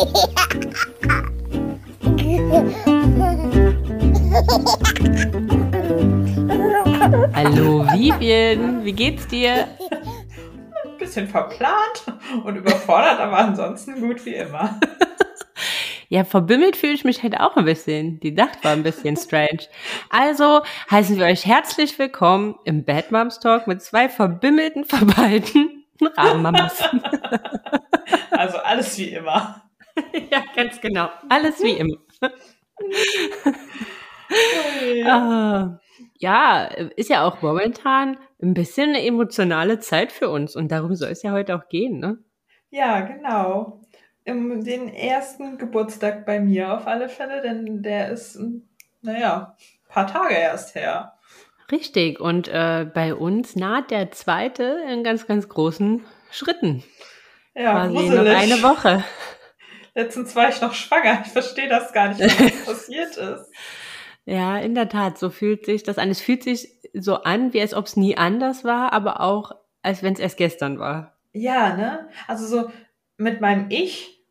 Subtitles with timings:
[7.34, 9.68] Hallo Vivian, wie geht's dir?
[10.84, 12.06] Ein bisschen verplant
[12.44, 14.80] und überfordert, aber ansonsten gut wie immer.
[16.12, 18.18] Ja, verbimmelt fühle ich mich halt auch ein bisschen.
[18.18, 19.68] Die Nacht war ein bisschen strange.
[20.08, 25.84] Also heißen wir euch herzlich willkommen im Bad Moms Talk mit zwei verbimmelten, verballten
[26.16, 26.82] Rahmenmamas.
[28.32, 29.69] Also alles wie immer.
[30.30, 31.08] ja, ganz genau.
[31.28, 31.96] Alles wie immer.
[35.04, 35.80] Ah,
[36.18, 36.64] ja,
[36.96, 41.22] ist ja auch momentan ein bisschen eine emotionale Zeit für uns und darum soll es
[41.22, 42.18] ja heute auch gehen, ne?
[42.70, 43.80] Ja, genau.
[44.24, 48.38] Im, den ersten Geburtstag bei mir auf alle Fälle, denn der ist,
[49.02, 51.14] naja, ein paar Tage erst her.
[51.72, 56.82] Richtig, und äh, bei uns naht der zweite in ganz, ganz großen Schritten.
[57.54, 58.36] Ja, Quasi noch gruselig.
[58.36, 59.04] eine Woche.
[59.94, 61.22] Letztens war ich noch schwanger.
[61.24, 63.50] Ich verstehe das gar nicht, was passiert ist.
[64.24, 66.10] Ja, in der Tat, so fühlt sich das an.
[66.10, 70.02] Es fühlt sich so an, wie als ob es nie anders war, aber auch, als
[70.02, 71.16] wenn es erst gestern war.
[71.32, 72.08] Ja, ne?
[72.26, 72.70] Also so
[73.16, 74.24] mit meinem Ich,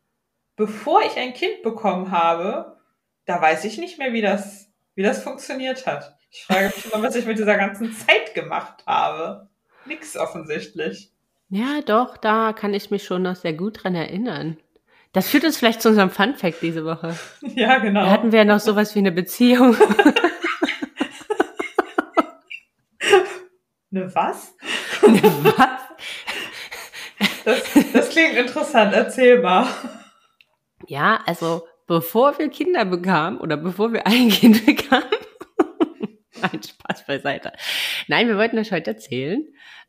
[0.56, 2.78] bevor ich ein Kind bekommen habe,
[3.24, 6.16] da weiß ich nicht mehr, wie das, wie das funktioniert hat.
[6.30, 9.48] Ich frage mich immer, was ich mit dieser ganzen Zeit gemacht habe.
[9.84, 11.12] Nix offensichtlich.
[11.48, 14.56] Ja, doch, da kann ich mich schon noch sehr gut dran erinnern.
[15.12, 17.18] Das führt uns vielleicht zu unserem Fun Fact diese Woche.
[17.42, 18.02] Ja, genau.
[18.04, 19.76] Da hatten wir ja noch sowas wie eine Beziehung.
[23.92, 24.54] Ne, was?
[25.02, 25.80] Was?
[27.44, 28.94] Das, das klingt interessant.
[28.94, 29.66] Erzähl mal.
[30.86, 35.10] Ja, also bevor wir Kinder bekamen oder bevor wir ein Kind bekamen.
[36.40, 37.50] Nein, Spaß beiseite.
[38.06, 39.44] Nein, wir wollten euch heute erzählen,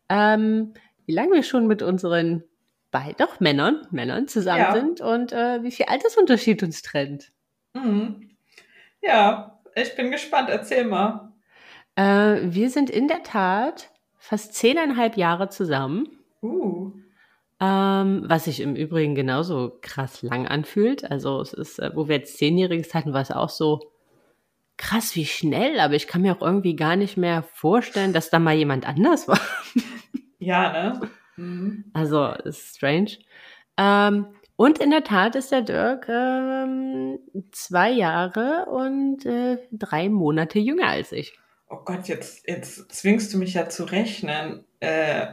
[0.10, 0.74] ähm,
[1.06, 2.44] wie lange wir schon mit unseren
[2.92, 4.72] beiden, doch Männern, Männern zusammen Ja.
[4.74, 7.32] sind und äh, wie viel Altersunterschied uns trennt.
[7.74, 8.30] Mhm.
[9.02, 10.50] Ja, ich bin gespannt.
[10.50, 11.32] Erzähl mal.
[11.96, 16.08] Äh, wir sind in der Tat fast zehneinhalb Jahre zusammen.
[16.42, 16.92] Uh.
[17.60, 21.10] Ähm, was sich im Übrigen genauso krass lang anfühlt.
[21.10, 23.92] Also es ist, äh, wo wir jetzt Zehnjähriges hatten, war es auch so
[24.78, 28.40] krass wie schnell, aber ich kann mir auch irgendwie gar nicht mehr vorstellen, dass da
[28.40, 29.40] mal jemand anders war.
[30.40, 31.10] Ja, ne?
[31.42, 31.86] Mhm.
[31.94, 33.18] Also ist strange.
[33.78, 37.20] Ähm, und in der Tat ist der Dirk ähm,
[37.52, 41.38] zwei Jahre und äh, drei Monate jünger als ich.
[41.68, 44.66] Oh Gott, jetzt, jetzt zwingst du mich ja zu rechnen.
[44.82, 45.28] Äh,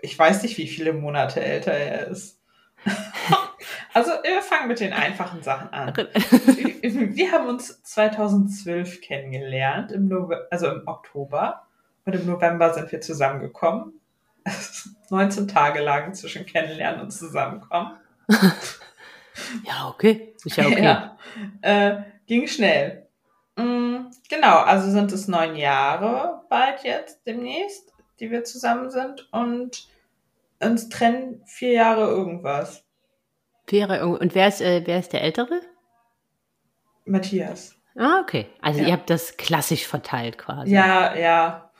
[0.00, 2.40] ich weiß nicht, wie viele Monate älter er ist.
[3.94, 5.94] also, wir fangen mit den einfachen Sachen an.
[6.82, 10.10] Wir haben uns 2012 kennengelernt, im
[10.50, 11.68] also im Oktober.
[12.04, 14.00] Und im November sind wir zusammengekommen.
[15.10, 17.96] 19 Tage lang zwischen Kennenlernen und Zusammenkommen.
[19.64, 20.34] ja, okay.
[20.44, 20.82] Ist ja okay.
[20.82, 21.16] Ja,
[21.62, 23.06] äh, ging schnell.
[23.56, 29.88] Mm, genau, also sind es neun Jahre bald jetzt demnächst, die wir zusammen sind und
[30.60, 32.84] uns trennen vier Jahre irgendwas.
[33.66, 35.60] Wäre, und wer ist, äh, wer ist der Ältere?
[37.04, 37.76] Matthias.
[37.96, 38.46] Ah, okay.
[38.60, 38.86] Also Ja.
[38.86, 40.72] ihr habt das klassisch verteilt quasi.
[40.72, 41.70] Ja, ja,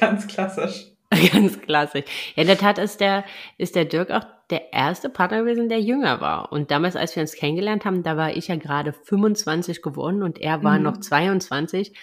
[0.00, 0.91] ganz klassisch.
[1.32, 2.04] Ganz klassisch.
[2.34, 3.24] Ja, in der Tat ist der,
[3.58, 6.52] ist der Dirk auch der erste Partner gewesen, der jünger war.
[6.52, 10.38] Und damals, als wir uns kennengelernt haben, da war ich ja gerade 25 geworden und
[10.40, 10.84] er war Mhm.
[10.84, 11.94] noch 22,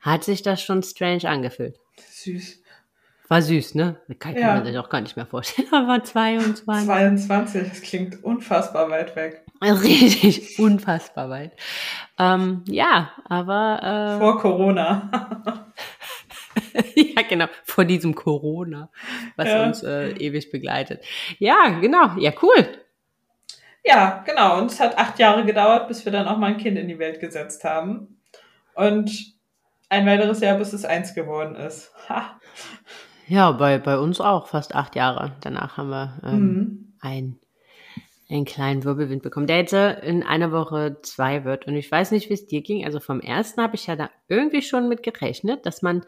[0.00, 1.76] hat sich das schon strange angefühlt.
[1.98, 2.62] Süß.
[3.30, 3.96] War süß, ne?
[4.18, 4.54] Kann, kann Ja.
[4.54, 5.68] man sich auch gar nicht mehr vorstellen.
[5.70, 6.86] Er war 22.
[6.86, 9.44] 22, das klingt unfassbar weit weg.
[9.62, 11.52] Richtig unfassbar weit.
[12.18, 15.10] Ähm, ja, aber äh, Vor Corona.
[16.94, 18.90] ja, genau, vor diesem Corona,
[19.36, 19.64] was Ja.
[19.66, 21.04] uns äh, ewig begleitet.
[21.38, 22.66] Ja, genau, ja, cool.
[23.84, 24.58] Ja, genau.
[24.58, 26.98] Und es hat acht Jahre gedauert, bis wir dann auch mal ein Kind in die
[26.98, 28.20] Welt gesetzt haben.
[28.74, 29.34] Und
[29.88, 31.92] ein weiteres Jahr, bis es eins geworden ist.
[32.08, 32.38] Ha.
[33.26, 35.36] Ja, bei, bei uns auch fast acht Jahre.
[35.40, 36.92] Danach haben wir ähm, Mhm.
[37.00, 37.38] ein,
[38.28, 41.66] einen kleinen Wirbelwind bekommen, der äh, in einer Woche zwei wird.
[41.66, 42.84] Und ich weiß nicht, wie es dir ging.
[42.84, 46.04] Also vom ersten habe ich ja da irgendwie schon mit gerechnet, dass man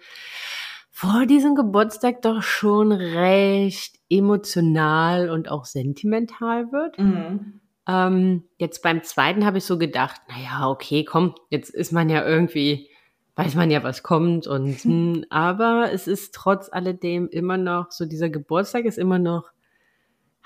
[0.91, 6.99] vor diesem Geburtstag doch schon recht emotional und auch sentimental wird.
[6.99, 7.61] Mhm.
[7.89, 12.27] Ähm, jetzt beim zweiten habe ich so gedacht, naja, okay, komm, jetzt ist man ja
[12.27, 12.91] irgendwie,
[13.37, 18.05] weiß man ja, was kommt und, hm, aber es ist trotz alledem immer noch, so
[18.05, 19.51] dieser Geburtstag ist immer noch,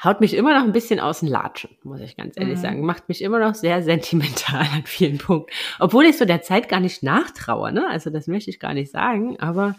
[0.03, 2.63] haut mich immer noch ein bisschen aus den Latschen, muss ich ganz ehrlich Mhm.
[2.63, 2.81] sagen.
[2.85, 5.53] Macht mich immer noch sehr sentimental an vielen Punkten.
[5.79, 7.87] Obwohl ich so der Zeit gar nicht nachtraue, ne?
[7.89, 9.77] Also das möchte ich gar nicht sagen, aber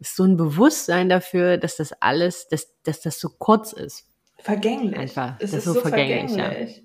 [0.00, 4.06] es ist so ein Bewusstsein dafür, dass das alles, dass, dass das so kurz ist.
[4.38, 4.96] Vergänglich.
[4.96, 6.44] Einfach, Es das ist so so vergänglich, ja.
[6.44, 6.84] vergänglich.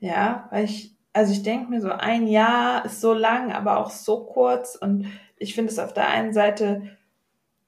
[0.00, 3.90] Ja, weil ich, also ich denke mir so, ein Jahr ist so lang, aber auch
[3.90, 4.76] so kurz.
[4.76, 5.06] Und
[5.38, 6.82] ich finde es auf der einen Seite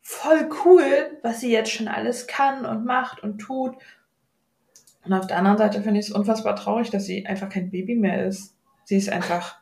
[0.00, 3.74] voll cool, was sie jetzt schon alles kann und macht und tut.
[5.04, 7.96] Und auf der anderen Seite finde ich es unfassbar traurig, dass sie einfach kein Baby
[7.96, 8.54] mehr ist.
[8.84, 9.56] Sie ist einfach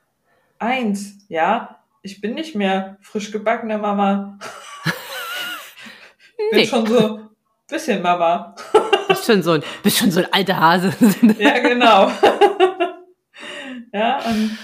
[0.59, 1.79] eins, ja.
[2.03, 4.39] Ich bin nicht mehr frisch gebackene Mama.
[6.51, 6.67] bin nee.
[6.67, 7.29] schon so ein
[7.69, 8.55] bisschen Mama.
[9.09, 10.93] bist schon so ein, bist schon so ein alter Hase.
[11.39, 12.11] ja, genau.
[13.93, 14.59] ja, und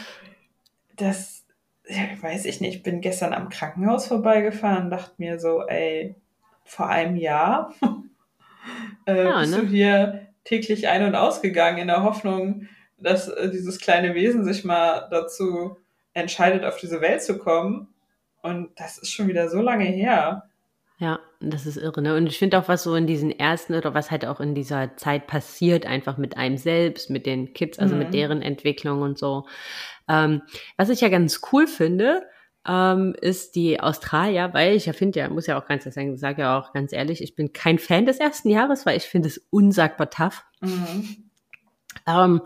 [0.97, 1.45] das,
[1.89, 6.15] ja, weiß ich nicht, ich bin gestern am Krankenhaus vorbeigefahren, dachte mir so, ey,
[6.65, 7.75] vor einem Jahr
[9.07, 9.61] äh, ja, bist ne?
[9.61, 14.65] du hier täglich ein- und ausgegangen in der Hoffnung, dass äh, dieses kleine Wesen sich
[14.65, 15.77] mal dazu
[16.15, 17.89] entscheidet, auf diese Welt zu kommen.
[18.43, 20.49] Und das ist schon wieder so lange her.
[20.99, 22.01] Ja, das ist irre.
[22.01, 22.17] Ne?
[22.17, 24.97] Und ich finde auch, was so in diesen ersten oder was halt auch in dieser
[24.97, 27.99] Zeit passiert, einfach mit einem selbst, mit den Kids, also mhm.
[27.99, 29.47] mit deren Entwicklung und so.
[30.09, 30.43] Ähm,
[30.79, 32.23] was ich ja ganz cool finde,
[32.67, 36.17] ähm, ist die Australier, weil ich ja finde, ja, muss ja auch ganz ehrlich sagen,
[36.17, 39.29] sage ja auch ganz ehrlich, ich bin kein Fan des ersten Jahres, weil ich finde
[39.29, 40.45] es unsagbar tough.
[40.61, 41.31] Mhm.
[42.07, 42.43] Ähm,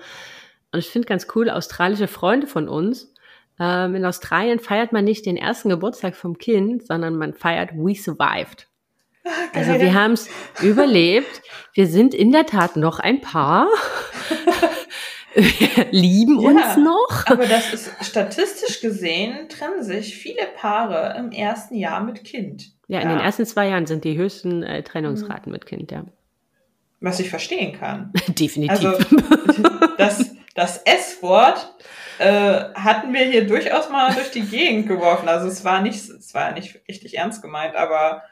[0.72, 3.14] und ich finde ganz cool, australische Freunde von uns,
[3.58, 7.94] ähm, in Australien feiert man nicht den ersten Geburtstag vom Kind, sondern man feiert We
[7.94, 8.69] Survived.
[9.25, 10.31] Ah, also wir haben es
[10.62, 11.43] überlebt.
[11.75, 13.69] Wir sind in der Tat noch ein Paar.
[15.90, 17.26] Lieben ja, uns noch.
[17.26, 22.72] Aber das ist statistisch gesehen trennen sich viele Paare im ersten Jahr mit Kind.
[22.88, 25.52] Ja, in den ersten zwei Jahren sind die höchsten äh, Trennungsraten mhm.
[25.52, 26.04] mit Kind, ja.
[27.00, 28.12] Was ich verstehen kann.
[28.28, 28.84] Definitiv.
[28.84, 29.04] Also
[29.96, 31.74] das, das S-Wort
[32.18, 35.28] äh, hatten wir hier durchaus mal durch die Gegend geworfen.
[35.28, 38.22] Also es war nicht, es war nicht richtig ernst gemeint, aber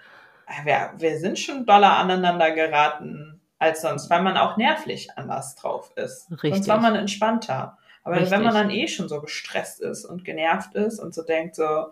[0.64, 5.93] wir, wir sind schon doller aneinander geraten als sonst, weil man auch nervlich anders drauf
[5.96, 6.31] ist.
[6.31, 6.55] Richtig.
[6.55, 7.78] Sonst war man entspannter.
[8.05, 8.31] Aber Richtig.
[8.31, 11.88] wenn man dann eh schon so gestresst ist und genervt ist und so denkt so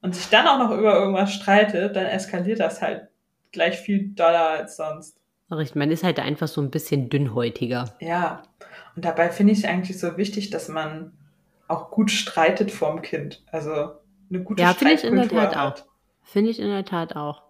[0.00, 3.08] und sich dann auch noch über irgendwas streitet, dann eskaliert das halt
[3.52, 5.16] gleich viel doller als sonst.
[5.50, 7.94] Richtig, man ist halt einfach so ein bisschen dünnhäutiger.
[8.00, 8.42] Ja,
[8.96, 11.12] und dabei finde ich es eigentlich so wichtig, dass man
[11.68, 13.42] auch gut streitet vorm Kind.
[13.52, 13.92] Also
[14.30, 15.82] eine gute Ja, finde ich in der Tat hat.
[15.82, 15.86] auch.
[16.24, 17.42] Finde ich in der Tat auch.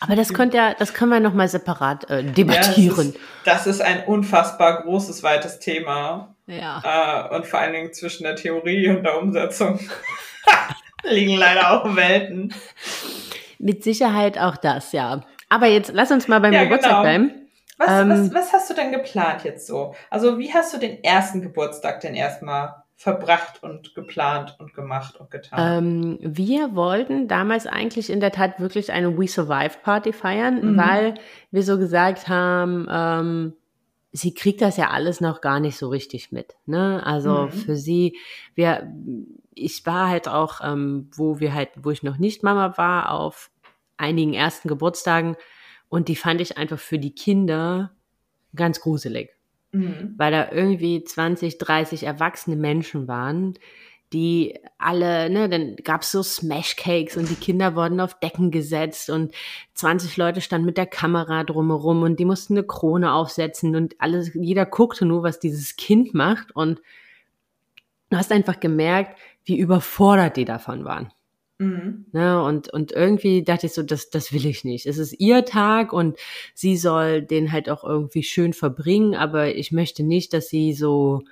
[0.00, 3.14] Aber das könnte ja, das können wir nochmal separat äh, debattieren.
[3.14, 6.34] Ja, das, ist, das, ist, ein unfassbar großes, weites Thema.
[6.46, 7.28] Ja.
[7.30, 9.80] Äh, und vor allen Dingen zwischen der Theorie und der Umsetzung
[11.02, 12.54] liegen leider auch Welten.
[13.58, 15.22] Mit Sicherheit auch das, ja.
[15.48, 17.02] Aber jetzt lass uns mal beim ja, Geburtstag genau.
[17.02, 17.32] bleiben.
[17.78, 19.94] Was, ähm, was, was hast du denn geplant jetzt so?
[20.10, 25.30] Also wie hast du den ersten Geburtstag denn erstmal verbracht und geplant und gemacht und
[25.30, 25.84] getan?
[25.84, 30.78] Ähm, wir wollten damals eigentlich in der Tat wirklich eine We Survive Party feiern, mhm.
[30.78, 31.14] weil
[31.50, 33.52] wir so gesagt haben, ähm,
[34.12, 36.56] sie kriegt das ja alles noch gar nicht so richtig mit.
[36.64, 37.04] Ne?
[37.04, 37.50] Also mhm.
[37.50, 38.16] für sie,
[38.54, 38.90] wir,
[39.54, 43.50] ich war halt auch, ähm, wo wir halt, wo ich noch nicht Mama war, auf
[43.98, 45.36] einigen ersten Geburtstagen
[45.90, 47.92] und die fand ich einfach für die Kinder
[48.54, 49.35] ganz gruselig.
[49.76, 50.14] Mhm.
[50.16, 53.54] Weil da irgendwie 20, 30 erwachsene Menschen waren,
[54.12, 59.32] die alle, ne, dann gab's so Smashcakes und die Kinder wurden auf Decken gesetzt und
[59.74, 64.32] 20 Leute standen mit der Kamera drumherum und die mussten eine Krone aufsetzen und alles,
[64.34, 66.80] jeder guckte nur, was dieses Kind macht und
[68.10, 71.12] du hast einfach gemerkt, wie überfordert die davon waren.
[71.58, 72.06] Mhm.
[72.12, 74.86] Ne, und, und irgendwie dachte ich so, das, das will ich nicht.
[74.86, 76.18] Es ist ihr Tag und
[76.54, 81.22] sie soll den halt auch irgendwie schön verbringen, aber ich möchte nicht, dass sie so,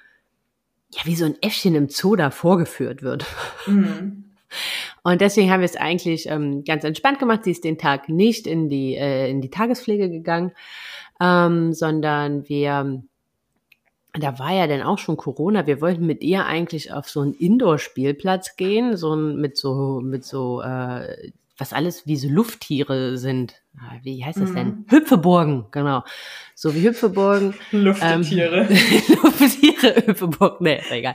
[0.91, 3.27] ja, wie so ein Äffchen im Zoo da vorgeführt wird.
[3.67, 4.21] Mhm.
[5.03, 7.43] Und deswegen haben wir es eigentlich ähm, ganz entspannt gemacht.
[7.43, 10.53] Sie ist den Tag nicht in die, äh, in die Tagespflege gegangen,
[11.21, 13.03] ähm, sondern wir
[14.21, 15.67] da war ja dann auch schon Corona.
[15.67, 20.25] Wir wollten mit ihr eigentlich auf so einen Indoor-Spielplatz gehen, so ein, mit so, mit
[20.25, 23.63] so, äh, was alles wie so Lufttiere sind.
[23.77, 24.55] Ah, wie heißt das mhm.
[24.55, 24.85] denn?
[24.89, 26.05] Hüpfeburgen, genau.
[26.55, 27.55] So wie Hüpfeburgen.
[27.73, 28.69] Lufttiere.
[28.69, 28.77] Ähm,
[29.23, 31.15] Lufttiere, Hüpfeburgen, nee, ist egal.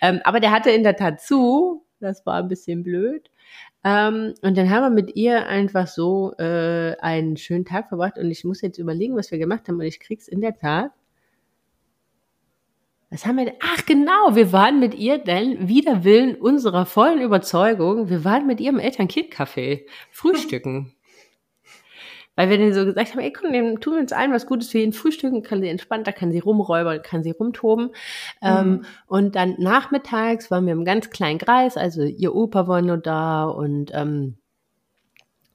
[0.00, 1.84] Ähm, aber der hatte in der Tat zu.
[2.00, 3.30] Das war ein bisschen blöd.
[3.82, 8.16] Ähm, und dann haben wir mit ihr einfach so äh, einen schönen Tag verbracht.
[8.16, 9.76] Und ich muss jetzt überlegen, was wir gemacht haben.
[9.76, 10.92] Und ich krieg's in der Tat
[13.10, 13.54] was haben wir denn?
[13.60, 18.60] Ach genau, wir waren mit ihr denn, wider Willen unserer vollen Überzeugung, wir waren mit
[18.60, 20.92] ihr im Eltern-Kind-Café frühstücken.
[22.36, 24.68] Weil wir dann so gesagt haben, ey komm, dann tun wir uns ein was Gutes
[24.68, 24.92] für ihn.
[24.92, 27.90] Frühstücken kann sie entspannt, da kann sie rumräubern, kann sie rumtoben.
[28.42, 28.74] Ähm, mhm.
[28.74, 32.98] Ähm, und dann nachmittags waren wir im ganz kleinen Kreis, also ihr Opa war nur
[32.98, 34.36] da und ähm,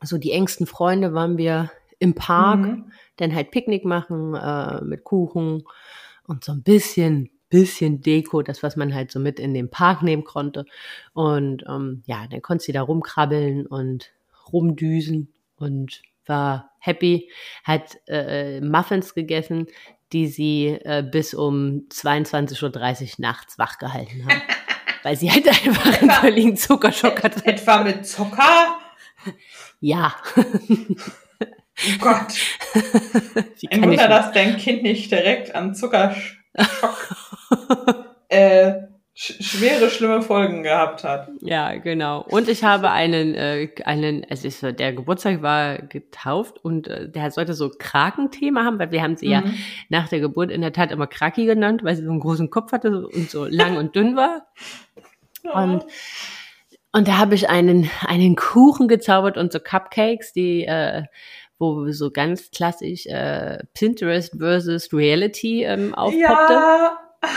[0.02, 2.92] so die engsten Freunde waren wir im Park, mhm.
[3.18, 5.64] dann halt Picknick machen äh, mit Kuchen
[6.28, 10.02] und so ein bisschen, bisschen Deko, das, was man halt so mit in den Park
[10.02, 10.66] nehmen konnte.
[11.14, 14.12] Und ähm, ja, dann konnte sie da rumkrabbeln und
[14.52, 17.30] rumdüsen und war happy,
[17.64, 19.68] hat äh, Muffins gegessen,
[20.14, 24.42] die sie äh, bis um 22.30 Uhr nachts wach gehalten haben.
[25.04, 27.46] weil sie halt einfach einen völligen Zuckerschock hatte.
[27.46, 28.80] Etwa mit Zucker?
[29.80, 30.16] Ja.
[30.40, 32.34] Oh Gott.
[33.70, 36.43] Ein Wunder, dass dein Kind nicht direkt an Zuckerschock
[38.30, 38.74] äh,
[39.16, 41.30] sch schwere, schlimme Folgen gehabt hat.
[41.42, 42.22] Ja, genau.
[42.22, 47.32] Und ich habe einen, äh, einen, es ist der Geburtstag war getauft und äh, der
[47.32, 49.32] sollte so Krakenthema haben, weil wir haben sie mhm.
[49.32, 49.44] ja
[49.90, 52.72] nach der Geburt in der Tat immer Kraki genannt, weil sie so einen großen Kopf
[52.72, 54.48] hatte und so lang und dünn war.
[55.54, 55.86] Und
[56.96, 61.04] und da habe ich einen einen Kuchen gezaubert und so Cupcakes, die äh,
[61.60, 66.54] wo so ganz klassisch äh, Pinterest versus Reality ähm, aufpoppte.
[66.54, 66.98] Ja.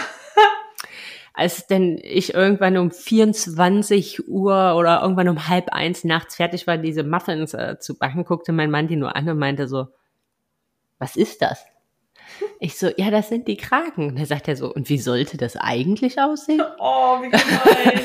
[1.35, 6.79] Als denn ich irgendwann um 24 Uhr oder irgendwann um halb eins nachts fertig war,
[6.79, 9.89] diese Muffins äh, zu backen, guckte mein Mann die nur an und meinte so,
[10.99, 11.67] was ist das?
[12.59, 14.09] Ich so, ja, das sind die Kragen.
[14.09, 16.63] Und er sagt er so, und wie sollte das eigentlich aussehen?
[16.79, 18.01] Oh, wie gemein.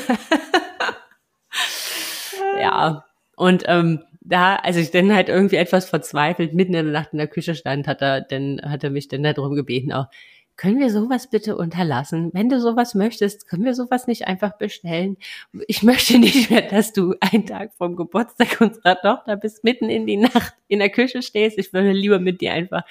[2.60, 3.04] ja,
[3.36, 7.18] und ähm, da, als ich dann halt irgendwie etwas verzweifelt mitten in der Nacht in
[7.18, 10.06] der Küche stand, hat er, dann hat er mich dann darum gebeten, auch
[10.56, 12.30] können wir sowas bitte unterlassen?
[12.32, 15.16] Wenn du sowas möchtest, können wir sowas nicht einfach bestellen?
[15.66, 20.06] Ich möchte nicht mehr, dass du einen Tag vom Geburtstag unserer Tochter bis mitten in
[20.06, 21.58] die Nacht in der Küche stehst.
[21.58, 22.82] Ich würde lieber mit dir einfach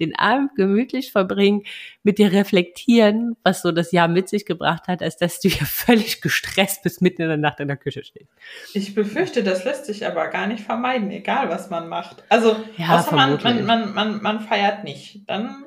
[0.00, 1.62] den Abend gemütlich verbringen,
[2.02, 5.66] mit dir reflektieren, was so das Jahr mit sich gebracht hat, als dass du hier
[5.66, 8.30] völlig gestresst bis mitten in der Nacht in der Küche stehst.
[8.74, 12.24] Ich befürchte, das lässt sich aber gar nicht vermeiden, egal was man macht.
[12.28, 15.22] Also, ja, außer man, man, man, man, man feiert nicht.
[15.28, 15.64] Dann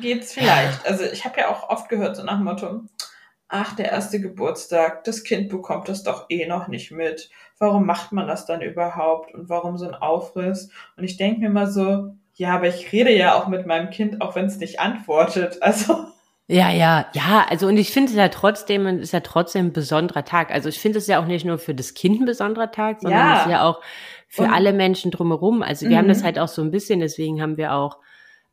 [0.00, 0.86] geht's vielleicht.
[0.86, 2.80] Also ich habe ja auch oft gehört, so nach dem Motto,
[3.48, 7.30] ach, der erste Geburtstag, das Kind bekommt das doch eh noch nicht mit.
[7.58, 9.32] Warum macht man das dann überhaupt?
[9.34, 10.70] Und warum so ein Aufriss?
[10.96, 14.20] Und ich denke mir mal so, ja, aber ich rede ja auch mit meinem Kind,
[14.20, 15.58] auch wenn es nicht antwortet.
[15.62, 16.06] Also.
[16.46, 19.72] Ja, ja, ja, also und ich finde es ja trotzdem, es ist ja trotzdem ein
[19.72, 20.50] besonderer Tag.
[20.50, 23.18] Also ich finde es ja auch nicht nur für das Kind ein besonderer Tag, sondern
[23.18, 23.36] ja.
[23.36, 23.80] es ist ja auch
[24.28, 25.62] für und, alle Menschen drumherum.
[25.62, 26.24] Also wir haben das mhm.
[26.24, 27.96] halt auch so ein bisschen, deswegen haben wir auch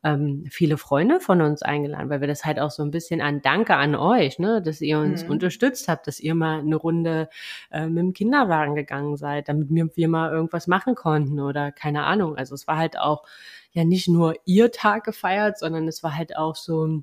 [0.04, 3.40] ähm, viele Freunde von uns eingeladen, weil wir das halt auch so ein bisschen an
[3.40, 5.30] Danke an euch, ne, dass ihr uns mhm.
[5.30, 7.28] unterstützt habt, dass ihr mal eine Runde
[7.70, 12.36] äh, mit dem Kinderwagen gegangen seid, damit wir, mal irgendwas machen konnten oder keine Ahnung.
[12.36, 13.24] Also es war halt auch
[13.72, 17.02] ja nicht nur ihr Tag gefeiert, sondern es war halt auch so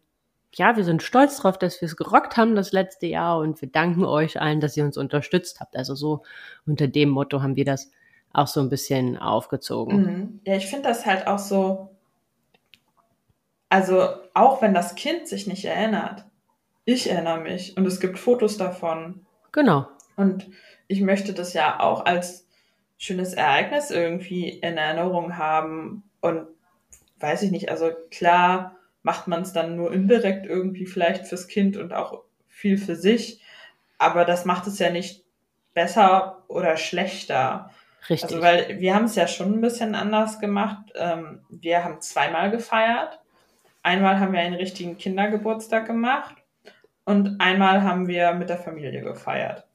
[0.55, 3.69] ja, wir sind stolz drauf, dass wir es gerockt haben das letzte Jahr und wir
[3.69, 5.75] danken euch allen, dass ihr uns unterstützt habt.
[5.75, 6.23] Also so
[6.65, 7.91] unter dem Motto haben wir das
[8.33, 10.01] auch so ein bisschen aufgezogen.
[10.01, 10.39] Mhm.
[10.45, 11.88] Ja, ich finde das halt auch so,
[13.69, 16.25] also auch wenn das Kind sich nicht erinnert,
[16.85, 19.25] ich erinnere mich und es gibt Fotos davon.
[19.51, 19.87] Genau.
[20.15, 20.49] Und
[20.87, 22.47] ich möchte das ja auch als
[22.97, 26.47] schönes Ereignis irgendwie in Erinnerung haben und
[27.19, 31.77] weiß ich nicht, also klar macht man es dann nur indirekt irgendwie vielleicht fürs Kind
[31.77, 33.41] und auch viel für sich,
[33.97, 35.23] aber das macht es ja nicht
[35.73, 37.69] besser oder schlechter.
[38.09, 38.23] Richtig.
[38.23, 40.91] Also weil wir haben es ja schon ein bisschen anders gemacht.
[40.95, 43.19] Ähm, wir haben zweimal gefeiert
[43.89, 46.35] Einmal haben wir einen richtigen Kindergeburtstag gemacht
[47.05, 49.65] und einmal haben wir mit der Familie gefeiert.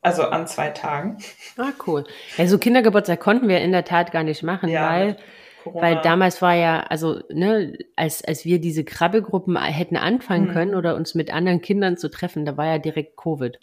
[0.00, 1.18] Also an zwei Tagen.
[1.56, 2.02] Ah, cool.
[2.36, 5.16] Also Kindergeburtstag konnten wir in der Tat gar nicht machen, ja, weil,
[5.66, 10.52] weil damals war ja, also, ne, als, als wir diese Krabbelgruppen hätten anfangen hm.
[10.52, 13.60] können oder uns mit anderen Kindern zu treffen, da war ja direkt Covid.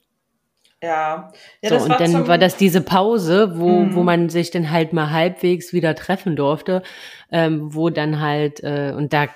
[0.81, 1.31] Ja.
[1.61, 3.95] ja so, und dann war das diese Pause, wo, mhm.
[3.95, 6.83] wo man sich dann halt mal halbwegs wieder treffen durfte,
[7.31, 9.27] ähm, wo dann halt, äh, und da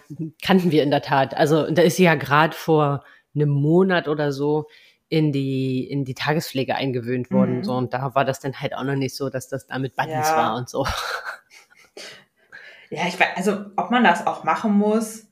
[0.42, 3.04] kannten wir in der Tat, also da ist sie ja gerade vor
[3.36, 4.68] einem Monat oder so
[5.10, 7.58] in die, in die Tagespflege eingewöhnt worden.
[7.58, 7.64] Mhm.
[7.64, 9.96] So, und da war das dann halt auch noch nicht so, dass das da mit
[9.96, 10.38] Buttons ja.
[10.38, 10.88] war und so.
[12.90, 15.26] Ja, ich weiß, also ob man das auch machen muss,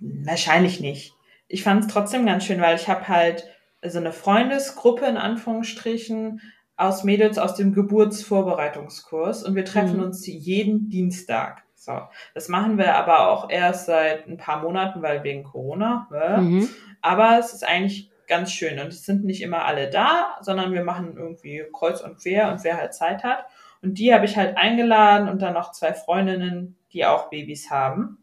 [0.00, 1.12] wahrscheinlich nicht.
[1.48, 3.44] Ich fand es trotzdem ganz schön, weil ich habe halt
[3.80, 6.40] also eine Freundesgruppe in Anführungsstrichen
[6.76, 10.04] aus Mädels aus dem Geburtsvorbereitungskurs und wir treffen mhm.
[10.04, 11.64] uns jeden Dienstag.
[11.74, 12.00] So,
[12.34, 16.08] das machen wir aber auch erst seit ein paar Monaten, weil wegen Corona.
[16.10, 16.42] Ne?
[16.42, 16.68] Mhm.
[17.00, 20.84] Aber es ist eigentlich ganz schön und es sind nicht immer alle da, sondern wir
[20.84, 23.46] machen irgendwie kreuz und quer und wer halt Zeit hat.
[23.80, 28.18] Und die habe ich halt eingeladen und dann noch zwei Freundinnen, die auch Babys haben.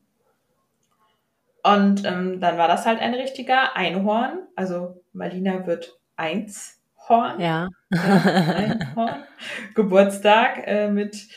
[1.63, 4.47] Und ähm, dann war das halt ein richtiger Einhorn.
[4.55, 7.39] Also Malina wird eins Horn.
[7.39, 7.69] Ja.
[7.91, 9.23] Einhorn.
[9.75, 11.27] Geburtstag äh, mit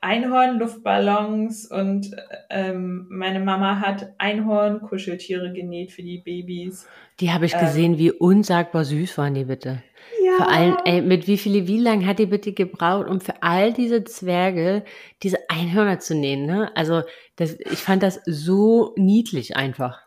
[0.00, 2.14] Einhorn-Luftballons und
[2.50, 6.86] ähm, meine Mama hat Einhorn-Kuscheltiere genäht für die Babys.
[7.18, 9.82] Die habe ich ähm, gesehen, wie unsagbar süß waren die bitte.
[10.24, 10.36] Ja.
[10.36, 13.72] Vor allem, ey, mit wie viele, wie lange hat die bitte gebraucht, um für all
[13.72, 14.84] diese Zwerge
[15.24, 16.70] diese Einhörner zu nähen, ne?
[16.76, 17.02] Also,
[17.34, 20.00] das, ich fand das so niedlich einfach.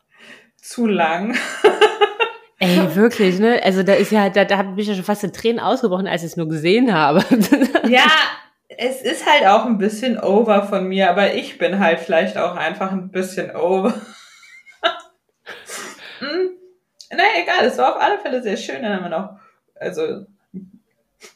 [0.55, 1.35] Zu lang.
[2.63, 3.59] Ey, wirklich, ne?
[3.63, 6.21] Also da ist ja, da, da habe ich ja schon fast in Tränen ausgebrochen, als
[6.21, 7.23] ich es nur gesehen habe.
[7.87, 8.05] Ja,
[8.67, 12.55] es ist halt auch ein bisschen over von mir, aber ich bin halt vielleicht auch
[12.55, 13.93] einfach ein bisschen over.
[16.19, 16.51] hm.
[17.09, 18.83] Naja, egal, es war auf alle Fälle sehr schön.
[18.83, 19.39] Dann haben wir noch,
[19.75, 20.27] also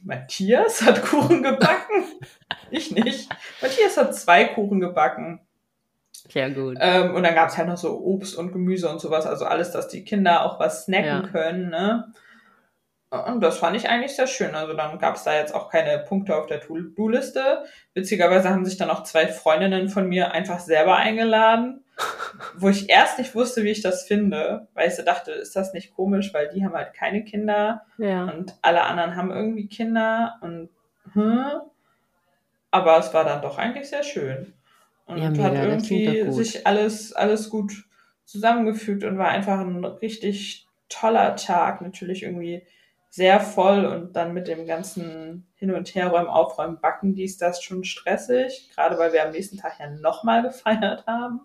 [0.04, 2.06] Matthias hat Kuchen gebacken.
[2.70, 3.30] ich nicht.
[3.62, 5.40] Matthias hat zwei Kuchen gebacken.
[6.30, 6.78] Sehr gut.
[6.80, 9.72] Ähm, und dann gab es halt noch so Obst und Gemüse und sowas, also alles,
[9.72, 11.28] dass die Kinder auch was snacken ja.
[11.28, 12.12] können, ne?
[13.12, 14.56] Und das fand ich eigentlich sehr schön.
[14.56, 17.64] Also dann gab es da jetzt auch keine Punkte auf der To-Do-Liste.
[17.94, 21.86] Witzigerweise haben sich dann auch zwei Freundinnen von mir einfach selber eingeladen,
[22.58, 25.72] wo ich erst nicht wusste, wie ich das finde, weil ich so dachte, ist das
[25.72, 28.26] nicht komisch, weil die haben halt keine Kinder ja.
[28.26, 30.70] und alle anderen haben irgendwie Kinder und
[31.14, 31.62] hm.
[32.72, 34.54] Aber es war dann doch eigentlich sehr schön.
[35.06, 37.86] Und ja, hat irgendwie sich alles, alles gut
[38.26, 41.82] zusammengefügt und war einfach ein richtig toller Tag.
[41.82, 42.64] Natürlich irgendwie
[43.10, 47.84] sehr voll und dann mit dem ganzen Hin- und Herräumen, Aufräumen, Backen, dies, das schon
[47.84, 48.72] stressig.
[48.76, 51.40] Gerade weil wir am nächsten Tag ja nochmal gefeiert haben.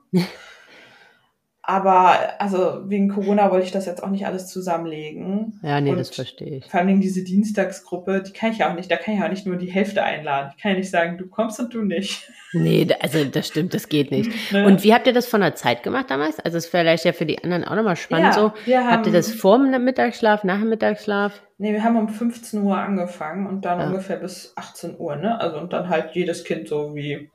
[1.71, 5.61] Aber also wegen Corona wollte ich das jetzt auch nicht alles zusammenlegen.
[5.63, 6.67] Ja, nee, und das verstehe ich.
[6.67, 9.47] Vor allem diese Dienstagsgruppe, die kann ich ja auch nicht, da kann ich auch nicht
[9.47, 10.51] nur die Hälfte einladen.
[10.57, 12.29] Ich kann ja nicht sagen, du kommst und du nicht.
[12.53, 14.33] Nee, also das stimmt, das geht nicht.
[14.51, 14.67] Ne?
[14.67, 16.41] Und wie habt ihr das von der Zeit gemacht damals?
[16.41, 18.75] Also es ist vielleicht ja für die anderen auch nochmal spannend ja, so.
[18.75, 21.41] Haben, habt ihr das vor dem Mittagsschlaf, nach dem Mittagsschlaf?
[21.59, 23.87] Nee, wir haben um 15 Uhr angefangen und dann ja.
[23.87, 25.41] ungefähr bis 18 Uhr, ne?
[25.41, 27.31] Also und dann halt jedes Kind so wie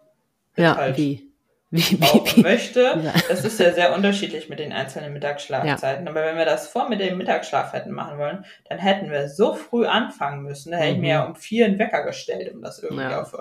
[0.58, 1.32] ja, halt wie
[1.76, 2.42] wie, wie, wie.
[2.42, 2.82] möchte.
[2.82, 3.14] Ja.
[3.28, 6.06] Das ist ja sehr unterschiedlich mit den einzelnen Mittagsschlafzeiten.
[6.06, 6.12] Ja.
[6.12, 9.54] Aber wenn wir das vor mit dem Mittagsschlaf hätten machen wollen, dann hätten wir so
[9.54, 10.72] früh anfangen müssen.
[10.72, 10.96] Da hätte mhm.
[10.96, 13.22] ich mir ja um vier einen Wecker gestellt, um das irgendwie ja.
[13.22, 13.36] auf.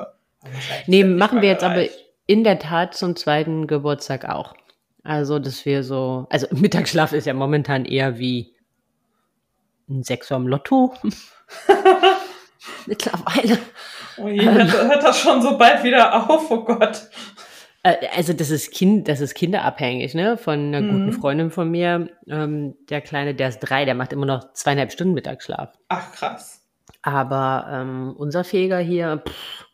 [0.87, 1.87] Nee, machen wir jetzt aber
[2.27, 4.55] in der Tat zum zweiten Geburtstag auch.
[5.03, 8.55] Also, dass wir so, also Mittagsschlaf ist ja momentan eher wie
[9.89, 10.95] ein Sechser im Lotto.
[12.87, 13.59] Mittlerweile.
[14.17, 17.09] Oh je, hört, hört das schon so bald wieder auf, oh Gott.
[17.85, 20.37] Äh, also das ist Kind, das ist kinderabhängig, ne?
[20.37, 20.91] Von einer mhm.
[20.91, 22.09] guten Freundin von mir.
[22.27, 25.79] Ähm, der Kleine, der ist drei, der macht immer noch zweieinhalb Stunden Mittagsschlaf.
[25.89, 26.63] Ach krass.
[27.03, 29.67] Aber ähm, unser Feger hier, pff,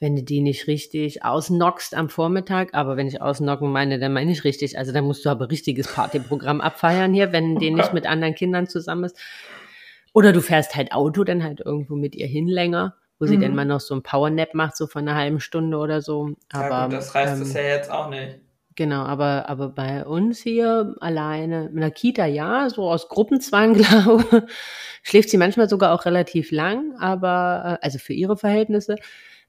[0.00, 4.32] wenn du die nicht richtig ausnockst am Vormittag, aber wenn ich ausnocken meine, dann meine
[4.32, 4.76] ich richtig.
[4.76, 8.34] Also dann musst du aber richtiges Partyprogramm abfeiern hier, wenn oh die nicht mit anderen
[8.34, 9.16] Kindern zusammen ist.
[10.12, 13.42] Oder du fährst halt Auto, dann halt irgendwo mit ihr hin länger wo sie mhm.
[13.42, 16.30] dann mal noch so ein Powernap macht, so von einer halben Stunde oder so.
[16.50, 18.40] Aber, ja gut, das reißt ähm, es ja jetzt auch nicht.
[18.76, 24.46] Genau, aber, aber bei uns hier alleine, in der Kita ja, so aus Gruppenzwang, glaube
[25.02, 28.96] schläft sie manchmal sogar auch relativ lang, aber, äh, also für ihre Verhältnisse.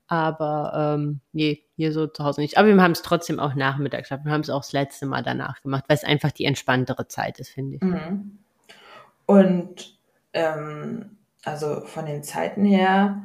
[0.08, 2.58] Aber ähm, nee, hier so zu Hause nicht.
[2.58, 4.26] Aber wir haben es trotzdem auch nachmittags geschafft.
[4.26, 7.40] Wir haben es auch das letzte Mal danach gemacht, weil es einfach die entspanntere Zeit
[7.40, 7.82] ist, finde ich.
[7.82, 8.40] Mhm.
[9.26, 9.98] Und
[10.34, 13.22] ähm, also von den Zeiten her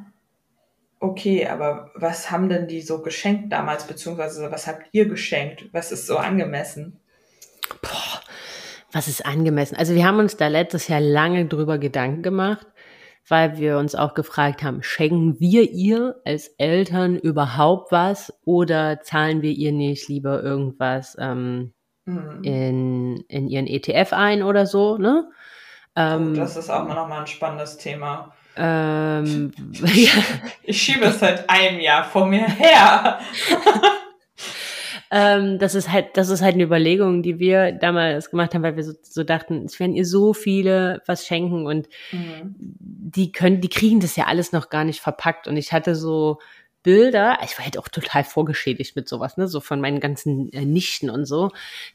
[0.99, 5.69] Okay, aber was haben denn die so geschenkt damals, beziehungsweise was habt ihr geschenkt?
[5.71, 6.99] Was ist so angemessen?
[7.81, 8.21] Boah,
[8.91, 9.75] was ist angemessen?
[9.77, 12.65] Also wir haben uns da letztes Jahr lange drüber Gedanken gemacht,
[13.27, 19.43] weil wir uns auch gefragt haben, schenken wir ihr als Eltern überhaupt was oder zahlen
[19.43, 21.73] wir ihr nicht lieber irgendwas ähm,
[22.05, 22.39] mhm.
[22.43, 25.29] in, in ihren ETF ein oder so, ne?
[25.95, 28.33] Ähm, oh, das ist auch noch mal ein spannendes Thema.
[28.57, 29.51] Ähm,
[29.93, 30.11] ja.
[30.63, 33.19] Ich schiebe es seit einem Jahr vor mir her.
[35.11, 38.75] ähm, das ist halt, das ist halt eine Überlegung, die wir damals gemacht haben, weil
[38.75, 42.55] wir so, so dachten, es werden ihr so viele was schenken und mhm.
[42.57, 45.47] die können, die kriegen das ja alles noch gar nicht verpackt.
[45.47, 46.39] Und ich hatte so
[46.83, 50.63] Bilder, ich war halt auch total vorgeschädigt mit sowas, ne, so von meinen ganzen äh,
[50.63, 51.51] Nichten und so,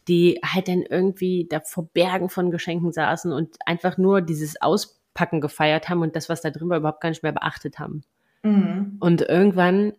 [0.07, 5.02] die halt dann irgendwie da vor Bergen von Geschenken saßen und einfach nur dieses Aus
[5.15, 8.03] Packen gefeiert haben und das, was da drin war, überhaupt gar nicht mehr beachtet haben.
[8.43, 8.97] Mhm.
[9.01, 9.93] Und irgendwann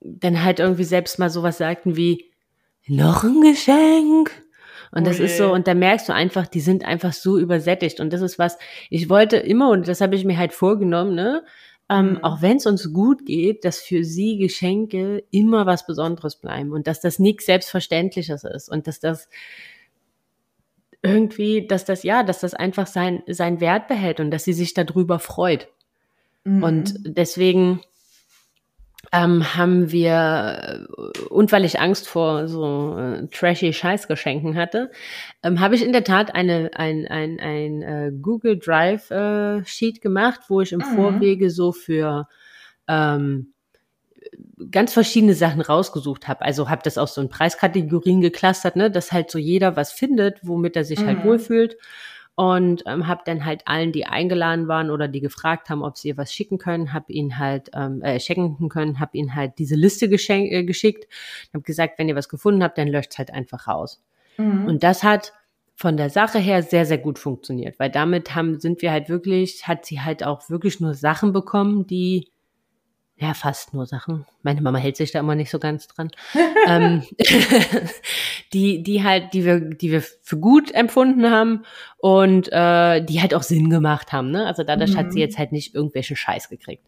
[0.00, 2.30] dann halt irgendwie selbst mal sowas sagten wie,
[2.86, 4.30] noch ein Geschenk.
[4.90, 8.00] Und das oh ist so, und da merkst du einfach, die sind einfach so übersättigt.
[8.00, 8.56] Und das ist was,
[8.88, 11.44] ich wollte immer, und das habe ich mir halt vorgenommen, ne,
[11.90, 12.24] ähm, mhm.
[12.24, 16.86] auch wenn es uns gut geht, dass für sie Geschenke immer was Besonderes bleiben und
[16.86, 19.28] dass das nichts Selbstverständliches ist und dass das
[21.02, 24.74] irgendwie, dass das, ja, dass das einfach sein, sein Wert behält und dass sie sich
[24.74, 25.68] darüber freut.
[26.44, 26.62] Mhm.
[26.62, 27.80] Und deswegen,
[29.12, 30.86] ähm, haben wir,
[31.30, 34.90] und weil ich Angst vor so äh, trashy Scheißgeschenken hatte,
[35.42, 40.02] ähm, habe ich in der Tat eine, ein, ein, ein äh, Google Drive äh, Sheet
[40.02, 40.96] gemacht, wo ich im mhm.
[40.96, 42.28] Vorwege so für
[42.86, 43.54] ähm,
[44.70, 46.42] ganz verschiedene Sachen rausgesucht habe.
[46.42, 50.40] Also habe das auch so in Preiskategorien geklustert, ne, dass halt so jeder was findet,
[50.42, 51.16] womit er sich halt mhm.
[51.16, 51.76] halt wohlfühlt
[52.38, 56.06] und ähm, habe dann halt allen, die eingeladen waren oder die gefragt haben, ob sie
[56.06, 59.74] ihr was schicken können, habe ihnen halt ähm, äh, schenken können, habe ihnen halt diese
[59.74, 61.08] Liste geschenk, äh, geschickt,
[61.52, 64.00] habe gesagt, wenn ihr was gefunden habt, dann löscht halt einfach raus.
[64.36, 64.66] Mhm.
[64.66, 65.32] Und das hat
[65.74, 69.66] von der Sache her sehr sehr gut funktioniert, weil damit haben sind wir halt wirklich,
[69.66, 72.28] hat sie halt auch wirklich nur Sachen bekommen, die
[73.20, 74.26] ja, fast nur Sachen.
[74.42, 76.10] Meine Mama hält sich da immer nicht so ganz dran.
[76.68, 77.02] ähm,
[78.52, 81.64] die, die halt, die wir, die wir für gut empfunden haben
[81.98, 84.30] und äh, die halt auch Sinn gemacht haben.
[84.30, 84.46] Ne?
[84.46, 84.98] Also dadurch mhm.
[84.98, 85.22] hat sie mhm.
[85.22, 86.84] jetzt halt nicht irgendwelchen Scheiß gekriegt.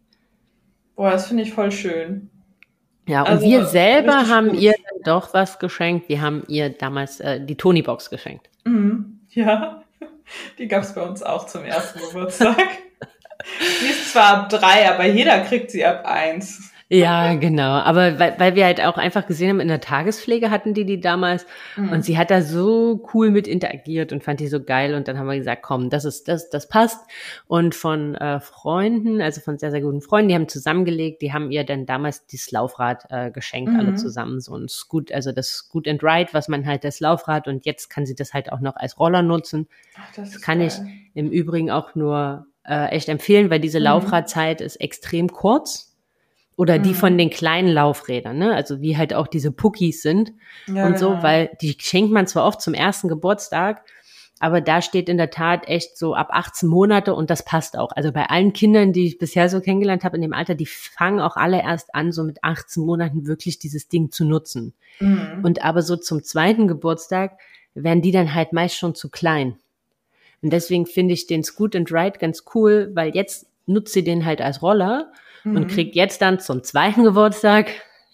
[0.94, 2.30] Boah, das finde ich voll schön.
[3.08, 4.60] Ja, also, und wir selber haben gut.
[4.60, 6.08] ihr doch was geschenkt.
[6.08, 8.48] Wir haben ihr damals äh, die Tony-Box geschenkt.
[8.64, 9.20] Mhm.
[9.30, 9.82] Ja,
[10.58, 12.56] die gab es bei uns auch zum ersten Geburtstag.
[13.80, 16.70] Die ist zwar ab drei, aber jeder kriegt sie ab eins.
[16.92, 17.70] Ja, genau.
[17.70, 21.00] Aber weil, weil wir halt auch einfach gesehen haben, in der Tagespflege hatten die die
[21.00, 21.92] damals mhm.
[21.92, 25.16] und sie hat da so cool mit interagiert und fand die so geil und dann
[25.16, 27.00] haben wir gesagt, komm, das ist das, das passt.
[27.46, 31.52] Und von äh, Freunden, also von sehr sehr guten Freunden, die haben zusammengelegt, die haben
[31.52, 33.78] ihr dann damals das Laufrad äh, geschenkt, mhm.
[33.78, 37.46] alle zusammen so ein Scoot, also das Scoot and Ride, was man halt das Laufrad
[37.46, 39.68] und jetzt kann sie das halt auch noch als Roller nutzen.
[39.94, 40.66] Ach, das, das kann geil.
[40.66, 40.74] ich
[41.14, 43.84] im Übrigen auch nur äh, echt empfehlen, weil diese mhm.
[43.84, 45.88] Laufradzeit ist extrem kurz.
[46.56, 46.94] Oder die mhm.
[46.94, 48.54] von den kleinen Laufrädern, ne?
[48.54, 50.32] Also wie halt auch diese Pookies sind
[50.66, 51.22] ja, und so, genau.
[51.22, 53.82] weil die schenkt man zwar oft zum ersten Geburtstag,
[54.40, 57.92] aber da steht in der Tat echt so ab 18 Monate und das passt auch.
[57.92, 61.20] Also bei allen Kindern, die ich bisher so kennengelernt habe in dem Alter, die fangen
[61.20, 64.74] auch alle erst an, so mit 18 Monaten wirklich dieses Ding zu nutzen.
[64.98, 65.40] Mhm.
[65.42, 67.38] Und aber so zum zweiten Geburtstag
[67.72, 69.56] werden die dann halt meist schon zu klein.
[70.42, 74.24] Und deswegen finde ich den Scoot and Ride ganz cool, weil jetzt nutzt sie den
[74.24, 75.12] halt als Roller
[75.44, 75.56] mhm.
[75.56, 77.70] und kriegt jetzt dann zum zweiten Geburtstag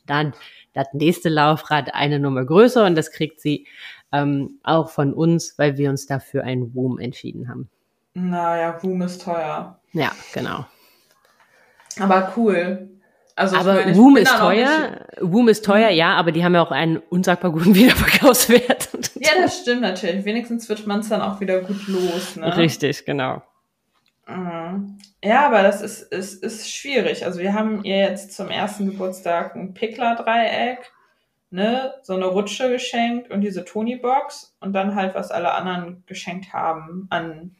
[0.07, 0.33] dann
[0.73, 3.67] das nächste Laufrad eine Nummer größer und das kriegt sie
[4.12, 7.69] ähm, auch von uns, weil wir uns dafür ein Woom entschieden haben.
[8.15, 9.79] Naja, Woom ist teuer.
[9.93, 10.67] Ja, genau.
[11.99, 12.89] Aber cool.
[13.35, 15.07] Also aber meine, Woom ist teuer.
[15.21, 18.89] Woom ist teuer, ja, aber die haben ja auch einen unsagbar guten Wiederverkaufswert.
[19.27, 20.25] Ja, das stimmt natürlich.
[20.25, 22.37] Wenigstens wird man es dann auch wieder gut los.
[22.37, 22.57] Ne?
[22.57, 23.43] Richtig, genau.
[24.27, 24.99] Mhm.
[25.23, 27.25] Ja, aber das ist, ist, ist schwierig.
[27.25, 30.93] Also wir haben ihr jetzt zum ersten Geburtstag ein Pickler-Dreieck,
[31.51, 36.53] ne, so eine Rutsche geschenkt und diese Tony-Box und dann halt, was alle anderen geschenkt
[36.53, 37.57] haben an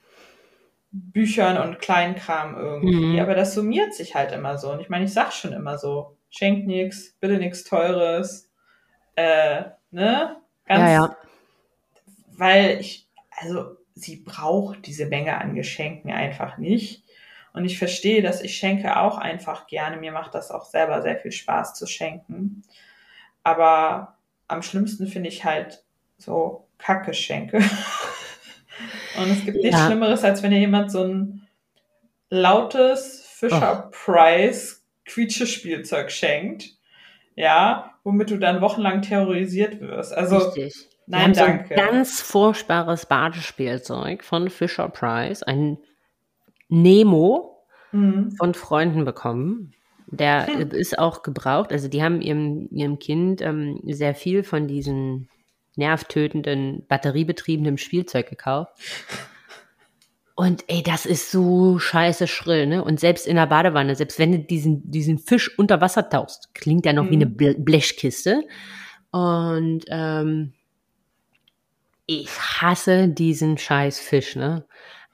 [0.91, 3.15] Büchern und Kleinkram irgendwie.
[3.15, 3.21] Mhm.
[3.21, 4.71] Aber das summiert sich halt immer so.
[4.71, 8.51] Und ich meine, ich sag schon immer so, schenkt nichts, bitte nichts Teures.
[9.15, 10.37] Äh, ne?
[10.67, 11.17] Ganz, ja, ja.
[12.37, 17.03] Weil ich, also sie braucht diese Menge an Geschenken einfach nicht.
[17.53, 19.97] Und ich verstehe, dass ich schenke auch einfach gerne.
[19.97, 22.63] Mir macht das auch selber sehr viel Spaß zu schenken.
[23.43, 24.19] Aber
[24.49, 25.83] am schlimmsten finde ich halt
[26.19, 27.59] so Kackgeschenke.
[29.19, 29.87] Und es gibt nichts ja.
[29.87, 31.49] Schlimmeres, als wenn dir jemand so ein
[32.29, 36.77] lautes Fisher Price Quietsche-Spielzeug schenkt.
[37.35, 40.13] Ja, womit du dann wochenlang terrorisiert wirst.
[40.13, 40.89] Also, Richtig.
[41.07, 41.75] Nein, Wir haben danke.
[41.75, 45.79] So ein ganz furchtbares Badespielzeug von Fisher Price, ein
[46.69, 48.33] Nemo mhm.
[48.33, 49.73] von Freunden bekommen.
[50.09, 50.71] Der hm.
[50.71, 51.73] ist auch gebraucht.
[51.73, 55.29] Also die haben ihrem, ihrem Kind ähm, sehr viel von diesen
[55.75, 58.73] nervtötenden, batteriebetriebenen Spielzeug gekauft.
[60.37, 62.85] Und ey, das ist so scheiße schrill, ne?
[62.85, 66.85] Und selbst in der Badewanne, selbst wenn du diesen, diesen Fisch unter Wasser tauchst, klingt
[66.85, 67.11] der noch mhm.
[67.11, 68.43] wie eine Blechkiste.
[69.11, 70.53] Und ähm,
[72.07, 74.65] ich hasse diesen scheiß Fisch, ne?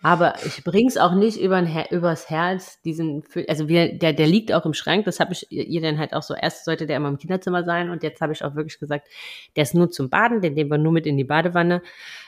[0.04, 4.52] Aber ich bring's auch nicht über Her übers Herz, diesen, also wir, der, der liegt
[4.52, 7.08] auch im Schrank, das habe ich ihr dann halt auch so, erst sollte der immer
[7.08, 9.06] im Kinderzimmer sein und jetzt habe ich auch wirklich gesagt,
[9.54, 11.82] der ist nur zum Baden, den nehmen wir nur mit in die Badewanne.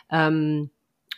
[0.09, 0.71] Ähm,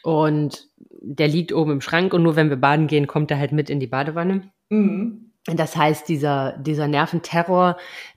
[0.02, 0.68] und
[1.02, 3.68] der liegt oben im Schrank und nur wenn wir baden gehen, kommt er halt mit
[3.68, 4.50] in die Badewanne.
[4.70, 5.32] Mhm.
[5.44, 7.76] Das heißt, dieser, dieser Nerventerror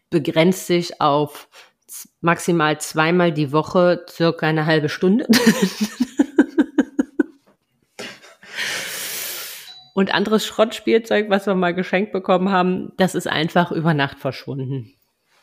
[0.09, 1.49] begrenzt sich auf
[2.21, 5.27] maximal zweimal die Woche circa eine halbe Stunde.
[9.93, 14.93] Und anderes Schrottspielzeug, was wir mal geschenkt bekommen haben, das ist einfach über Nacht verschwunden.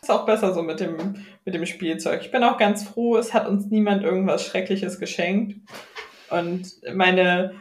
[0.01, 2.23] Ist auch besser so mit dem, mit dem Spielzeug.
[2.23, 5.57] Ich bin auch ganz froh, es hat uns niemand irgendwas Schreckliches geschenkt.
[6.31, 7.55] Und meine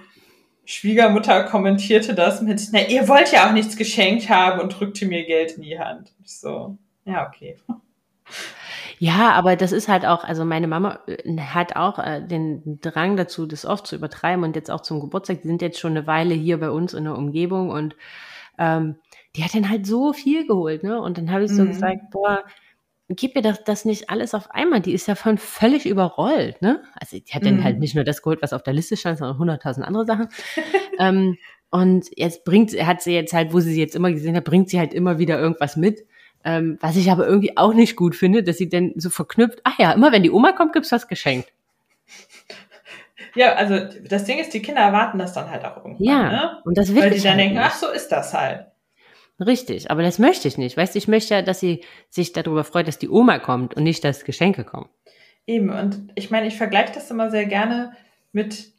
[0.64, 5.26] Schwiegermutter kommentierte das mit, na, ihr wollt ja auch nichts geschenkt haben und drückte mir
[5.26, 6.14] Geld in die Hand.
[6.24, 7.58] Ich so, ja, okay.
[9.00, 13.18] Ja, aber das ist halt auch, also meine Mama äh, hat auch äh, den Drang
[13.18, 15.42] dazu, das oft zu übertreiben und jetzt auch zum Geburtstag.
[15.42, 17.96] Die sind jetzt schon eine Weile hier bei uns in der Umgebung und
[18.58, 18.96] ähm,
[19.36, 21.02] die hat dann halt so viel geholt, ne?
[21.02, 21.70] Und dann habe ich so mhm.
[21.70, 22.44] gesagt, boah,
[23.10, 24.82] gib mir das, das nicht alles auf einmal.
[24.82, 26.82] Die ist ja von völlig überrollt, ne?
[27.00, 27.48] Also die hat mhm.
[27.48, 30.30] dann halt nicht nur das geholt, was auf der Liste stand, sondern hunderttausend andere Sachen.
[31.00, 31.38] ähm,
[31.70, 34.70] und jetzt bringt, hat sie jetzt halt, wo sie sie jetzt immer gesehen hat, bringt
[34.70, 36.06] sie halt immer wieder irgendwas mit.
[36.46, 39.80] Ähm, was ich aber irgendwie auch nicht gut finde, dass sie dann so verknüpft, ach
[39.80, 41.52] ja, immer wenn die Oma kommt, gibt's was geschenkt.
[43.34, 46.06] Ja, also das Ding ist, die Kinder erwarten das dann halt auch irgendwann.
[46.06, 46.62] Ja, ne?
[46.64, 47.66] und das will Weil die dann halt denken, nicht.
[47.66, 48.66] ach, so ist das halt.
[49.40, 50.78] Richtig, aber das möchte ich nicht.
[50.78, 53.84] Weißt du, ich möchte ja, dass sie sich darüber freut, dass die Oma kommt und
[53.84, 54.88] nicht, dass Geschenke kommen.
[55.46, 57.92] Eben, und ich meine, ich vergleiche das immer sehr gerne
[58.32, 58.72] mit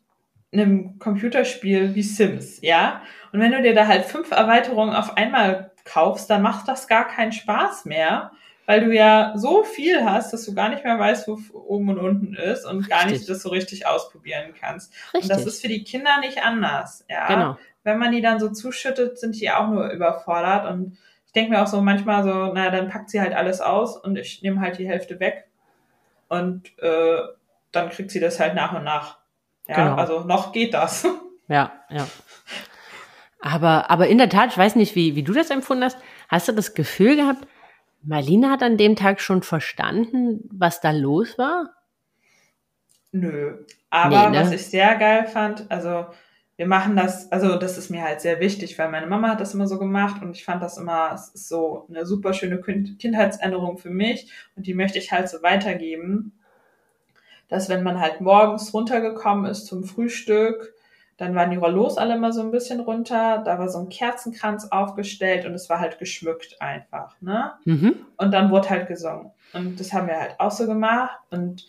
[0.53, 3.03] einem Computerspiel wie Sims, ja?
[3.33, 7.07] Und wenn du dir da halt fünf Erweiterungen auf einmal kaufst, dann macht das gar
[7.09, 8.33] keinen Spaß mehr,
[8.67, 11.99] weil du ja so viel hast, dass du gar nicht mehr weißt, wo oben und
[11.99, 13.21] unten ist und gar Richtig.
[13.21, 14.93] nicht das so richtig ausprobieren kannst.
[15.15, 15.23] Richtig.
[15.23, 17.27] Und das ist für die Kinder nicht anders, ja?
[17.29, 17.59] Genau.
[17.85, 21.63] Wenn man die dann so zuschüttet, sind die auch nur überfordert und ich denke mir
[21.63, 24.79] auch so manchmal so, naja, dann packt sie halt alles aus und ich nehme halt
[24.79, 25.47] die Hälfte weg
[26.29, 27.19] und äh,
[27.73, 29.19] dann kriegt sie das halt nach und nach.
[29.69, 29.97] Ja, Genau.
[29.97, 31.07] also noch geht das.
[31.49, 32.07] Ja, ja.
[33.41, 35.99] Aber, aber in der Tat, ich weiß nicht, wie, wie du das empfunden hast.
[36.29, 37.47] Hast du das Gefühl gehabt,
[38.03, 41.71] Marlene hat an dem Tag schon verstanden, was da los war?
[43.13, 43.65] Nö.
[43.91, 44.45] Aber Nee, ne?
[44.45, 46.07] was ich sehr geil fand, also
[46.57, 49.55] wir machen das, also das ist mir halt sehr wichtig, weil meine Mama hat das
[49.55, 52.99] immer so gemacht und ich fand das immer, es ist so eine super schöne Kind
[52.99, 56.33] Kindheitsänderung für mich und die möchte ich halt so weitergeben,
[57.49, 60.75] dass wenn man halt morgens runtergekommen ist zum Frühstück,
[61.17, 64.69] dann waren die Rollos alle mal so ein bisschen runter, da war so ein Kerzenkranz
[64.71, 67.53] aufgestellt und es war halt geschmückt einfach, ne?
[67.65, 67.97] Mhm.
[68.17, 69.31] Und dann wurde halt gesungen.
[69.53, 71.19] Und das haben wir halt auch so gemacht.
[71.31, 71.67] Und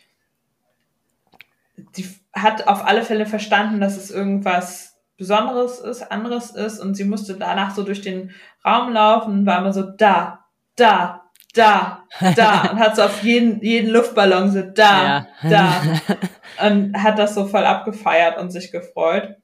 [1.95, 6.79] die hat auf alle Fälle verstanden, dass es irgendwas Besonderes ist, anderes ist.
[6.79, 8.31] Und sie musste danach so durch den
[8.65, 11.26] Raum laufen und war immer so da, da,
[11.57, 12.03] da,
[12.35, 12.61] da.
[12.71, 15.49] Und hat so auf jeden, jeden Luftballon so da, Ja.
[15.49, 15.81] da.
[16.67, 19.35] Und hat das so voll abgefeiert und sich gefreut.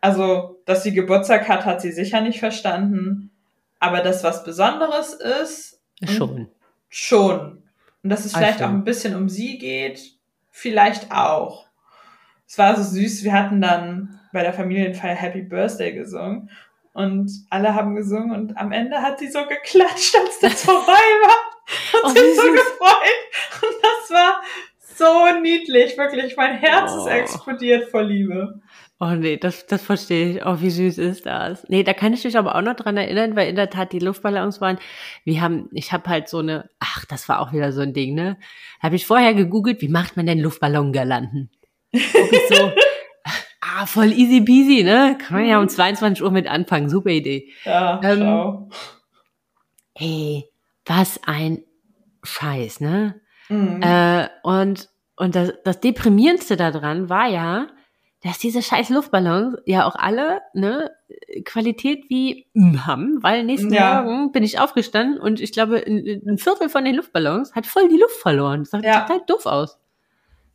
[0.00, 3.30] Also, dass sie Geburtstag hat, hat sie sicher nicht verstanden.
[3.78, 6.48] Aber das, was Besonderes ist, Schon.
[6.88, 7.62] Schon.
[8.02, 10.00] Und dass es Ah, vielleicht auch ein bisschen um sie geht,
[10.50, 11.66] vielleicht auch.
[12.48, 16.50] Es war so süß, wir hatten dann bei der Familienfeier Happy Birthday gesungen
[16.92, 22.04] und alle haben gesungen und am Ende hat sie so geklatscht, als das vorbei war
[22.04, 22.52] und Oh, sich so süß.
[22.52, 23.62] gefreut.
[23.62, 24.42] Und das war
[24.96, 26.36] so niedlich, wirklich.
[26.36, 27.00] Mein Herz Oh.
[27.00, 28.60] ist explodiert vor Liebe.
[29.02, 30.44] Oh nee, das, das verstehe ich.
[30.44, 31.66] Oh, wie süß ist das?
[31.70, 33.98] Nee, da kann ich mich aber auch noch dran erinnern, weil in der Tat die
[33.98, 34.78] Luftballons waren.
[35.24, 38.14] Wir haben, ich habe halt so eine, ach, das war auch wieder so ein Ding,
[38.14, 38.36] ne?
[38.82, 41.50] Habe ich vorher gegoogelt, wie macht man denn Luftballongalanden?
[41.92, 42.70] Guck ich so,
[43.82, 45.16] ah, voll easy peasy, ne?
[45.18, 46.88] Kann man ja um 22 Uhr mit anfangen.
[46.88, 47.50] Super Idee.
[47.64, 48.68] Ja, Ähm, schau.
[49.94, 50.44] Ey,
[50.86, 51.62] was ein
[52.22, 53.20] Scheiß, ne?
[53.48, 53.80] Mhm.
[53.82, 57.66] Äh, und und das, das Deprimierendste daran war ja,
[58.22, 60.90] dass diese scheiß Luftballons ja auch alle ne,
[61.44, 62.46] Qualität wie
[62.86, 64.02] haben, weil nächsten Ja.
[64.02, 67.88] Morgen bin ich aufgestanden und ich glaube, ein, ein Viertel von den Luftballons hat voll
[67.88, 68.60] die Luft verloren.
[68.60, 69.00] Das sah Ja.
[69.00, 69.78] total doof aus.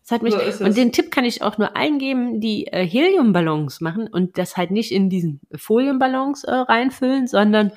[0.07, 2.85] Das hat mich, So und den Tipp kann ich auch nur allen geben, die äh,
[2.85, 7.71] Heliumballons machen und das halt nicht in diesen Folienballons äh, reinfüllen, sondern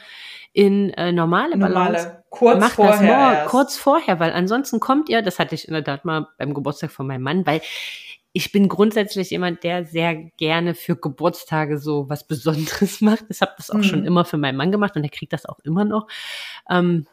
[0.52, 1.74] in äh, normale Ballons.
[1.74, 2.24] Normale.
[2.28, 3.48] Kurz Macht vorher das morgen, erst.
[3.50, 6.90] kurz vorher, weil ansonsten kommt ihr, das hatte ich in der Tat mal beim Geburtstag
[6.90, 7.62] von meinem Mann, weil
[8.34, 13.24] ich bin grundsätzlich jemand, der sehr gerne für Geburtstage so was Besonderes macht.
[13.30, 13.82] Ich habe das auch Mhm.
[13.84, 16.06] schon immer für meinen Mann gemacht und er kriegt das auch immer noch.
[16.68, 17.06] Ähm,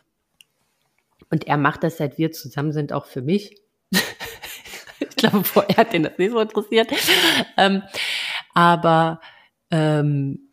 [1.31, 3.55] und er macht das, seit wir zusammen sind, auch für mich.
[5.15, 6.91] ich glaube, vorher hat ihn das nicht so interessiert.
[7.57, 7.83] Ähm,
[8.53, 9.21] aber
[9.71, 10.51] ähm,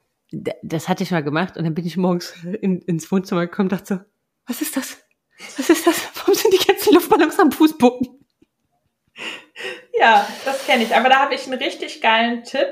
[0.62, 3.72] das hatte ich mal gemacht und dann bin ich morgens in, ins Wohnzimmer gekommen und
[3.72, 4.00] dachte so,
[4.46, 4.98] was ist das?
[5.56, 6.08] Was ist das?
[6.14, 8.08] Warum sind die ganzen Luftballons am Fußboden?
[9.98, 10.94] Ja, das kenne ich.
[10.94, 12.68] Aber da habe ich einen richtig geilen Tipp.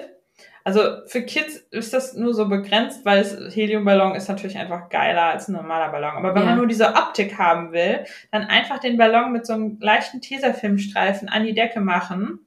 [0.64, 5.22] Also für Kids ist das nur so begrenzt, weil es, Heliumballon ist natürlich einfach geiler
[5.24, 6.16] als ein normaler Ballon.
[6.16, 6.48] Aber wenn Ja.
[6.50, 11.28] man nur diese Optik haben will, dann einfach den Ballon mit so einem leichten Tesafilmstreifen
[11.28, 12.40] an die Decke machen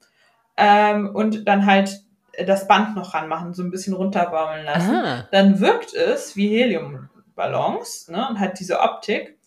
[0.56, 2.02] ähm, und dann halt
[2.46, 4.94] das Band noch ranmachen, so ein bisschen runterbaumeln lassen.
[4.96, 9.38] Ah, Dann wirkt es wie Heliumballons ne, und hat diese Optik.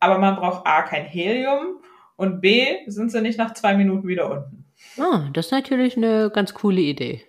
[0.00, 1.80] Aber man braucht A, kein Helium
[2.16, 4.64] und B, sind sie nicht nach zwei Minuten wieder unten.
[4.98, 7.22] ah, das ist natürlich eine ganz coole Idee.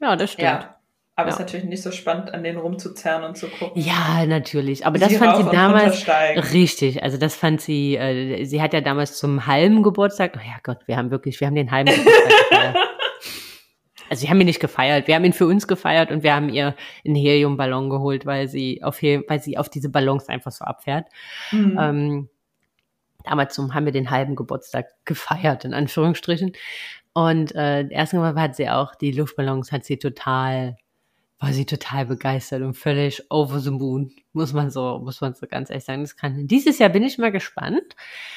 [0.00, 0.48] Ja, das stimmt.
[0.48, 0.74] Ja.
[1.18, 1.40] Aber es ja.
[1.40, 3.82] ist natürlich nicht so spannend, an denen rumzuzerren und zu gucken.
[3.82, 4.86] Ja, natürlich.
[4.86, 6.06] Aber das fand sie damals
[6.52, 7.02] richtig.
[7.02, 10.78] Also das fand sie, äh, sie hat ja damals zum halben Geburtstag, oh ja Gott,
[10.86, 12.76] wir haben wirklich, wir haben den halben Geburtstag.
[14.08, 16.48] Also wir haben ihn nicht gefeiert, wir haben ihn für uns gefeiert und wir haben
[16.50, 21.08] ihr einen Heliumballon geholt, weil sie auf, weil sie auf diese Ballons einfach so abfährt.
[21.50, 21.78] Mhm.
[21.80, 22.28] Ähm,
[23.24, 26.52] damals zum, haben wir den halben Geburtstag gefeiert, in Anführungsstrichen.
[27.18, 30.76] Und äh, erstens Mal hat sie auch die Luftballons, hat sie total
[31.40, 35.46] war sie total begeistert und völlig over the moon, muss man so, muss man so
[35.46, 36.02] ganz ehrlich sagen.
[36.02, 36.48] Das kann.
[36.48, 37.94] Dieses Jahr bin ich mal gespannt,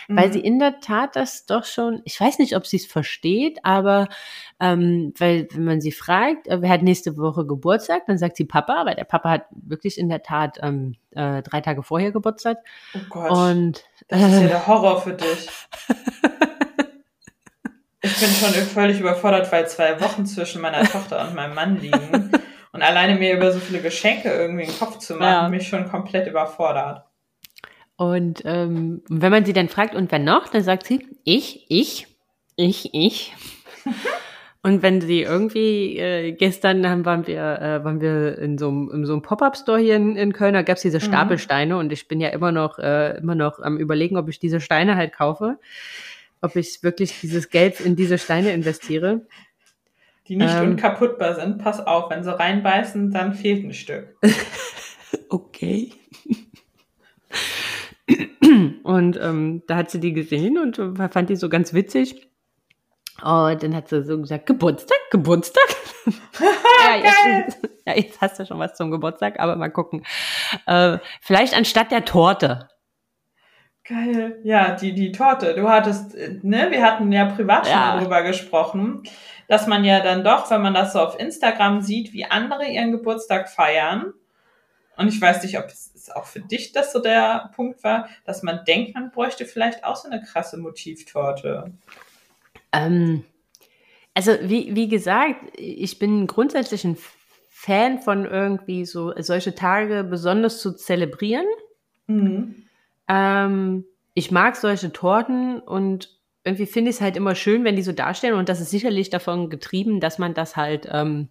[0.08, 0.18] mhm.
[0.18, 3.60] weil sie in der Tat das doch schon, ich weiß nicht, ob sie es versteht,
[3.64, 4.08] aber
[4.60, 8.46] ähm, weil, wenn man sie fragt, äh, wer hat nächste Woche Geburtstag, dann sagt sie
[8.46, 12.58] Papa, weil der Papa hat wirklich in der Tat ähm, äh, drei Tage vorher Geburtstag.
[12.96, 13.32] Oh Gott.
[13.32, 15.48] Und, das ist ja der Horror für dich.
[18.02, 22.32] ich bin schon völlig überfordert, weil zwei Wochen zwischen meiner Tochter und meinem Mann liegen.
[22.74, 25.50] Und alleine mir über so viele Geschenke irgendwie den Kopf zu machen, ja.
[25.50, 27.04] mich schon komplett überfordert.
[27.98, 32.08] Und ähm, wenn man sie dann fragt, und wer noch, dann sagt sie, ich, ich,
[32.56, 33.36] ich, ich.
[34.64, 38.90] und wenn sie irgendwie, äh, gestern haben, waren wir, äh, waren wir in so einem,
[38.92, 41.04] in so einem Pop-Up-Store hier in, in Köln, da gab es diese mhm.
[41.04, 41.80] Stapelsteine mhm.
[41.82, 44.96] und ich bin ja immer noch, äh, immer noch am überlegen, ob ich diese Steine
[44.96, 45.60] halt kaufe.
[46.42, 49.22] Ob ich wirklich dieses Geld in diese Steine investiere
[50.32, 51.58] die nicht ähm, unkaputtbar sind.
[51.58, 54.16] Pass auf, wenn sie reinbeißen, dann fehlt ein Stück.
[55.30, 55.92] okay.
[58.84, 60.78] Und ähm, da hat sie die gesehen und
[61.12, 62.30] fand die so ganz witzig.
[63.22, 65.68] Und dann hat sie so gesagt, Geburtstag, Geburtstag.
[66.40, 70.06] ja, jetzt, ja, jetzt hast du schon was zum Geburtstag, aber mal gucken.
[70.66, 72.70] Äh, vielleicht anstatt der Torte.
[73.84, 74.40] Geil.
[74.44, 75.56] Ja, die, die Torte.
[75.56, 77.98] Du hattest, äh, ne, wir hatten ja privat schon ja.
[77.98, 79.04] darüber gesprochen
[79.52, 82.94] dass man ja dann doch, wenn man das so auf Instagram sieht, wie andere ihren
[82.94, 84.14] Geburtstag feiern,
[84.96, 88.44] und ich weiß nicht, ob es auch für dich das so der Punkt war, dass
[88.44, 91.74] man denkt, man bräuchte vielleicht auch so eine krasse Motivtorte.
[92.72, 93.26] Ähm,
[94.14, 96.98] also wie, wie gesagt, ich bin grundsätzlich ein
[97.50, 101.46] Fan von irgendwie so solche Tage besonders zu zelebrieren.
[102.08, 102.61] Mhm.
[103.12, 106.10] Ähm, ich mag solche Torten und
[106.46, 109.10] irgendwie finde ich es halt immer schön, wenn die so darstellen und das ist sicherlich
[109.10, 111.28] davon getrieben, dass man das halt ähm,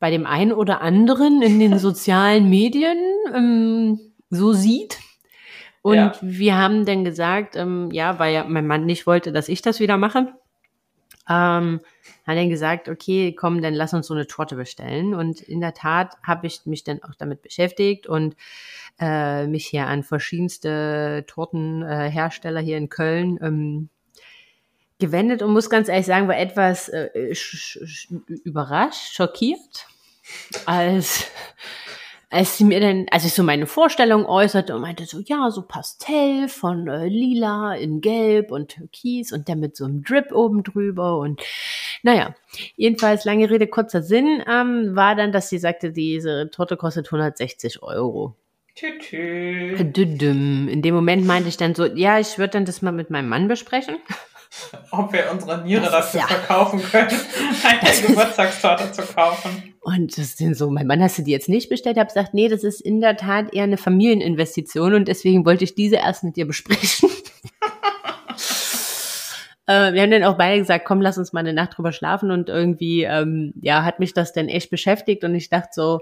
[0.00, 2.98] bei dem einen oder anderen in den sozialen Medien
[3.32, 4.98] ähm, so sieht.
[5.80, 6.12] Und ja.
[6.20, 9.80] wir haben dann gesagt, ähm, ja, weil ja mein Mann nicht wollte, dass ich das
[9.80, 10.34] wieder mache,
[11.28, 11.80] ähm,
[12.26, 15.14] hat dann gesagt, okay, komm, dann lass uns so eine Torte bestellen.
[15.14, 18.36] Und in der Tat habe ich mich dann auch damit beschäftigt und
[19.00, 23.88] äh, mich hier an verschiedenste Tortenhersteller äh, hier in Köln ähm,
[24.98, 27.78] gewendet und muss ganz ehrlich sagen, war etwas äh, sch
[28.44, 29.86] überrascht, schockiert,
[30.66, 31.26] als
[32.34, 35.62] als sie mir dann, als ich so meine Vorstellung äußerte und meinte so, ja, so
[35.62, 40.64] Pastell von äh, lila in gelb und türkis und der mit so einem Drip oben
[40.64, 41.40] drüber und
[42.02, 42.34] naja,
[42.74, 47.82] jedenfalls lange Rede, kurzer Sinn, ähm, war dann, dass sie sagte, diese Torte kostet 160
[47.82, 48.34] Euro.
[48.74, 49.76] Tütü.
[49.76, 53.28] In dem Moment meinte ich dann so, ja, ich würde dann das mal mit meinem
[53.28, 53.96] Mann besprechen
[54.90, 56.26] ob wir unsere Niere dafür ja.
[56.26, 57.10] verkaufen können,
[57.64, 59.73] eine Geburtstagstorte zu kaufen.
[59.84, 61.96] Und das sind so, mein Mann, hast du die jetzt nicht bestellt?
[61.96, 65.64] Ich habe gesagt, nee, das ist in der Tat eher eine Familieninvestition und deswegen wollte
[65.64, 67.10] ich diese erst mit dir besprechen.
[69.66, 72.30] äh, wir haben dann auch beide gesagt, komm, lass uns mal eine Nacht drüber schlafen
[72.30, 76.00] und irgendwie, ähm, ja, hat mich das dann echt beschäftigt und ich dachte so,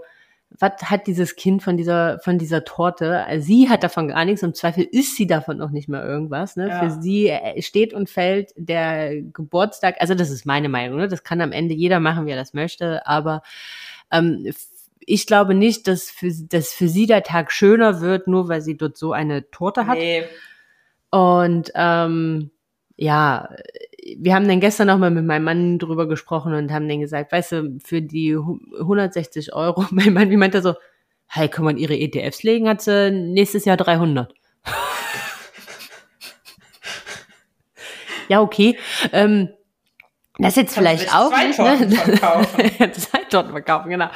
[0.59, 3.25] was hat dieses Kind von dieser, von dieser Torte?
[3.39, 6.57] Sie hat davon gar nichts, im Zweifel ist sie davon noch nicht mehr irgendwas.
[6.57, 6.69] Ne?
[6.69, 6.81] Ja.
[6.81, 11.09] Für sie äh, steht und fällt der Geburtstag, also das ist meine Meinung, ne?
[11.09, 13.43] das kann am Ende jeder machen, wie er das möchte, aber
[14.11, 14.53] ähm,
[15.01, 18.77] ich glaube nicht, dass für, dass für sie der Tag schöner wird, nur weil sie
[18.77, 19.99] dort so eine Torte hat.
[19.99, 20.25] Nee.
[21.11, 22.51] Und ähm,
[22.97, 23.49] ja,
[24.19, 27.33] wir haben dann gestern noch mal mit meinem Mann drüber gesprochen und haben dann gesagt,
[27.33, 30.75] weißt du, für die 160 Euro, mein Mann, wie meint er so,
[31.27, 34.33] hey, kann man ihre ETFs legen, hat sie nächstes Jahr 300.
[38.29, 38.79] ja, okay.
[39.13, 39.49] Ähm,
[40.43, 42.91] das jetzt vielleicht auch nicht, ne?
[42.93, 44.09] zwei Torten verkaufen, genau.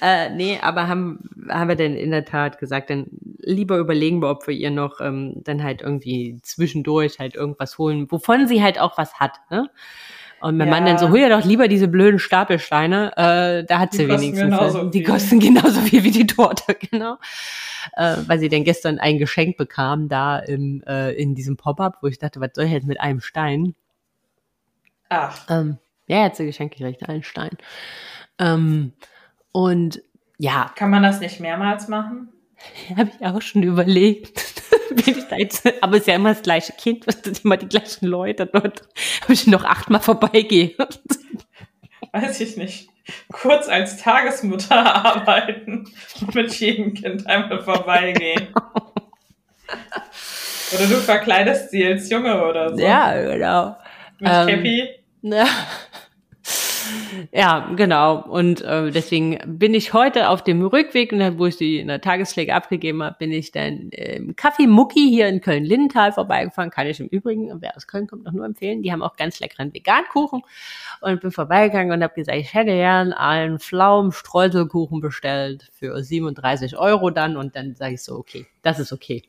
[0.00, 1.18] Äh, nee, aber haben,
[1.48, 3.06] haben wir denn in der Tat gesagt, dann
[3.38, 8.10] lieber überlegen wir, ob wir ihr noch ähm, dann halt irgendwie zwischendurch halt irgendwas holen,
[8.10, 9.68] wovon sie halt auch was hat, ne?
[10.42, 10.74] Und mein ja.
[10.74, 14.90] Mann dann so, hol ja doch lieber diese blöden Stapelsteine, äh, da hat sie wenigstens.
[14.90, 17.18] Die kosten genauso viel wie die Torte, genau.
[17.96, 22.08] Äh, weil sie dann gestern ein Geschenk bekam da im, äh, in diesem Pop-up, wo
[22.08, 23.76] ich dachte, was soll ich jetzt mit einem Stein?
[25.12, 25.46] Ach.
[25.50, 27.56] Ähm, ja, er hat sie geschenkt gekriegt, einen Stein.
[28.38, 28.92] Ähm,
[29.52, 30.02] und
[30.38, 30.72] ja.
[30.74, 32.32] Kann man das nicht mehrmals machen?
[32.96, 34.62] Habe ich auch schon überlegt.
[35.80, 38.82] Aber es ist ja immer das gleiche Kind, was sind immer die gleichen Leute dort.
[39.22, 40.74] Habe ich noch achtmal vorbeigehe.
[42.12, 42.88] Weiß ich nicht.
[43.32, 45.90] Kurz als Tagesmutter arbeiten
[46.20, 48.48] und mit jedem Kind einmal vorbeigehen.
[50.74, 52.82] Oder du verkleidest sie als Junge oder so.
[52.82, 53.76] Ja, genau.
[54.20, 55.01] Mit ähm, Cappy.
[55.22, 55.46] Ja.
[57.32, 58.22] Ja, genau.
[58.22, 62.54] Und äh, deswegen bin ich heute auf dem Rückweg, wo ich die in der Tagespflege
[62.54, 66.70] abgegeben habe, bin ich dann im Café Mucki hier in Köln-Lindenthal vorbeigefahren.
[66.70, 68.82] Kann ich im Übrigen, wer aus Köln kommt, noch nur empfehlen.
[68.82, 70.42] Die haben auch ganz leckeren Vegankuchen.
[71.00, 77.10] Und bin vorbeigegangen und habe gesagt, ich hätte gern einen Pflaumen-Streuselkuchen bestellt für 37 Euro
[77.10, 77.36] dann.
[77.36, 79.22] Und dann sage ich so, okay, das ist okay.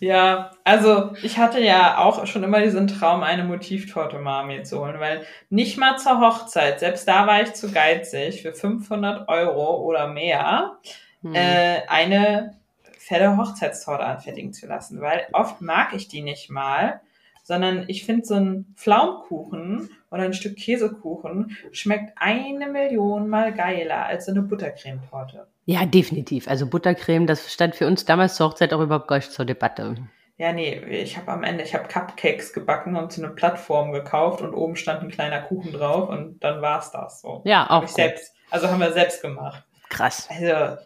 [0.00, 4.98] Ja, also ich hatte ja auch schon immer diesen Traum, eine Motivtorte Mami zu holen,
[4.98, 10.08] weil nicht mal zur Hochzeit, selbst da war ich zu geizig, für 500 Euro oder
[10.08, 10.78] mehr
[11.20, 11.34] hm.
[11.34, 12.58] äh, eine
[12.98, 17.02] fette Hochzeitstorte anfertigen zu lassen, weil oft mag ich die nicht mal,
[17.50, 24.06] sondern ich finde so ein Pflaumkuchen oder ein Stück Käsekuchen schmeckt eine Million mal geiler
[24.06, 25.48] als so eine Buttercremetorte.
[25.64, 26.46] Ja, definitiv.
[26.46, 29.96] Also Buttercreme, das stand für uns damals zur Hochzeit auch überhaupt gar nicht zur Debatte.
[30.36, 34.42] Ja, nee, ich habe am Ende, ich habe Cupcakes gebacken und so eine Plattform gekauft
[34.42, 37.42] und oben stand ein kleiner Kuchen drauf und dann war's das so.
[37.44, 37.82] Ja, auch.
[37.82, 39.64] Ich selbst, also haben wir selbst gemacht.
[39.88, 40.28] Krass.
[40.30, 40.80] Also,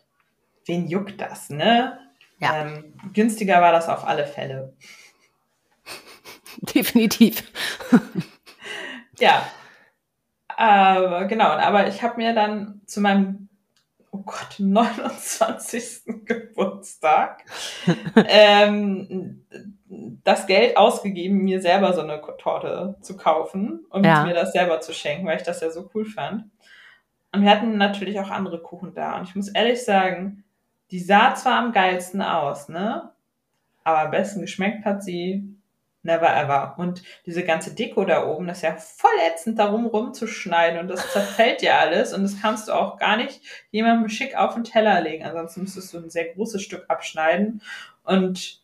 [0.64, 1.98] wen juckt das, ne?
[2.38, 2.62] Ja.
[2.62, 4.72] Ähm, günstiger war das auf alle Fälle.
[6.74, 7.44] Definitiv.
[9.18, 9.46] ja.
[10.48, 13.44] Aber genau, aber ich habe mir dann zu meinem
[14.14, 16.24] oh Gott, 29.
[16.24, 17.44] Geburtstag,
[18.28, 19.44] ähm,
[20.22, 24.24] das Geld ausgegeben, mir selber so eine Torte zu kaufen und ja.
[24.24, 26.44] mir das selber zu schenken, weil ich das ja so cool fand.
[27.32, 29.18] Und wir hatten natürlich auch andere Kuchen da.
[29.18, 30.44] Und ich muss ehrlich sagen,
[30.92, 33.10] die sah zwar am geilsten aus, ne?
[33.82, 35.53] Aber am besten geschmeckt hat sie
[36.04, 36.74] Never ever.
[36.76, 41.10] Und diese ganze Deko da oben, das ist ja voll ätzend, darum rumzuschneiden und das
[41.12, 43.40] zerfällt ja alles und das kannst du auch gar nicht
[43.70, 45.24] jemandem schick auf den Teller legen.
[45.24, 47.62] Ansonsten müsstest du ein sehr großes Stück abschneiden.
[48.04, 48.60] Und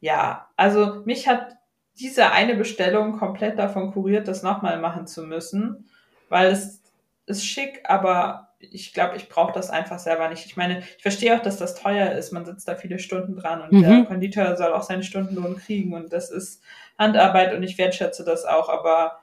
[0.00, 1.58] ja, also mich hat
[2.00, 5.90] diese eine Bestellung komplett davon kuriert, das nochmal machen zu müssen,
[6.30, 6.80] weil es
[7.26, 10.46] ist schick, aber ich glaube, ich brauche das einfach selber nicht.
[10.46, 12.32] Ich meine, ich verstehe auch, dass das teuer ist.
[12.32, 13.82] Man sitzt da viele Stunden dran und mhm.
[13.82, 16.62] der Konditor soll auch seinen Stundenlohn kriegen und das ist
[16.98, 19.20] Handarbeit und ich wertschätze das auch, aber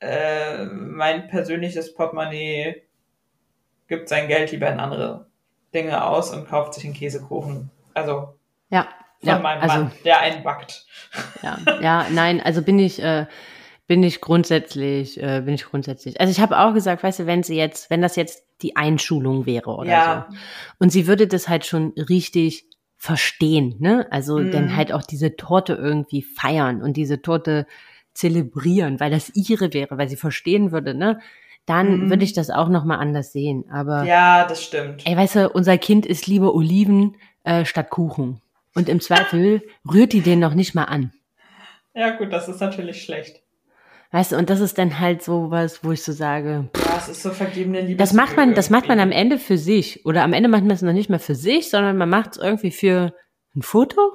[0.00, 2.82] äh, mein persönliches Portemonnaie
[3.88, 5.26] gibt sein Geld lieber in andere
[5.72, 7.70] Dinge aus und kauft sich einen Käsekuchen.
[7.94, 8.34] Also
[8.68, 8.88] ja,
[9.20, 10.86] von ja, meinem also, Mann, der einen backt.
[11.42, 13.26] Ja, ja, nein, also bin ich äh,
[13.86, 16.20] bin ich grundsätzlich, äh, bin ich grundsätzlich.
[16.20, 19.46] Also ich habe auch gesagt, weißt du, wenn sie jetzt, wenn das jetzt die Einschulung
[19.46, 20.26] wäre oder ja.
[20.30, 20.36] so.
[20.78, 22.66] Und sie würde das halt schon richtig
[22.96, 24.06] verstehen, ne?
[24.10, 24.50] Also mm.
[24.50, 27.66] dann halt auch diese Torte irgendwie feiern und diese Torte
[28.14, 31.20] zelebrieren, weil das ihre wäre, weil sie verstehen würde, ne?
[31.66, 32.10] Dann mm.
[32.10, 33.64] würde ich das auch nochmal anders sehen.
[33.70, 35.02] Aber ja, das stimmt.
[35.06, 38.40] Ey, weißt du, unser Kind isst lieber Oliven äh, statt Kuchen.
[38.74, 41.12] Und im Zweifel rührt die den noch nicht mal an.
[41.94, 43.43] Ja, gut, das ist natürlich schlecht.
[44.14, 46.68] Weißt du, und das ist dann halt so was, wo ich so sage.
[46.72, 47.96] Pff, ja, es ist so vergebene Liebe.
[47.96, 50.06] Das macht man, das macht man am Ende für sich.
[50.06, 52.38] Oder am Ende macht man es noch nicht mehr für sich, sondern man macht es
[52.38, 53.12] irgendwie für
[53.56, 54.14] ein Foto.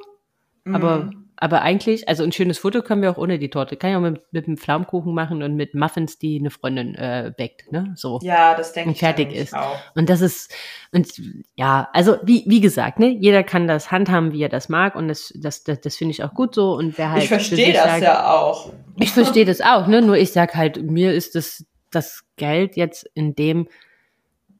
[0.63, 0.75] Mhm.
[0.75, 1.09] Aber
[1.41, 3.77] aber eigentlich, also ein schönes Foto können wir auch ohne die Torte.
[3.77, 7.31] Kann ich auch mit, mit einem Pflaumenkuchen machen und mit Muffins, die eine Freundin äh,
[7.35, 7.93] backt, ne?
[7.95, 8.19] So.
[8.23, 8.99] Ja, das denke ich.
[8.99, 9.55] fertig ist.
[9.55, 9.77] Auch.
[9.95, 10.53] Und das ist,
[10.91, 11.07] und
[11.55, 14.95] ja, also wie, wie gesagt, ne, jeder kann das handhaben, wie er das mag.
[14.95, 16.73] Und das, das, das, das finde ich auch gut so.
[16.73, 17.23] Und wer halt.
[17.23, 18.73] Ich verstehe das sagt, ja auch.
[18.97, 20.01] Ich verstehe das auch, ne?
[20.01, 23.69] Nur ich sag halt, mir ist das, das Geld jetzt in dem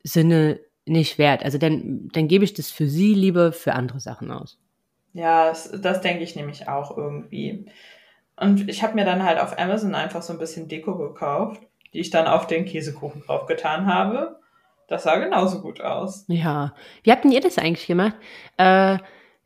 [0.04, 1.44] Sinne nicht wert.
[1.44, 4.58] Also dann, dann gebe ich das für sie lieber für andere Sachen aus.
[5.14, 7.66] Ja, das, das denke ich nämlich auch irgendwie.
[8.36, 11.62] Und ich habe mir dann halt auf Amazon einfach so ein bisschen Deko gekauft,
[11.94, 14.40] die ich dann auf den Käsekuchen draufgetan habe.
[14.88, 16.26] Das sah genauso gut aus.
[16.28, 16.74] Ja.
[17.04, 18.16] Wie habt denn ihr das eigentlich gemacht?
[18.58, 18.98] Äh,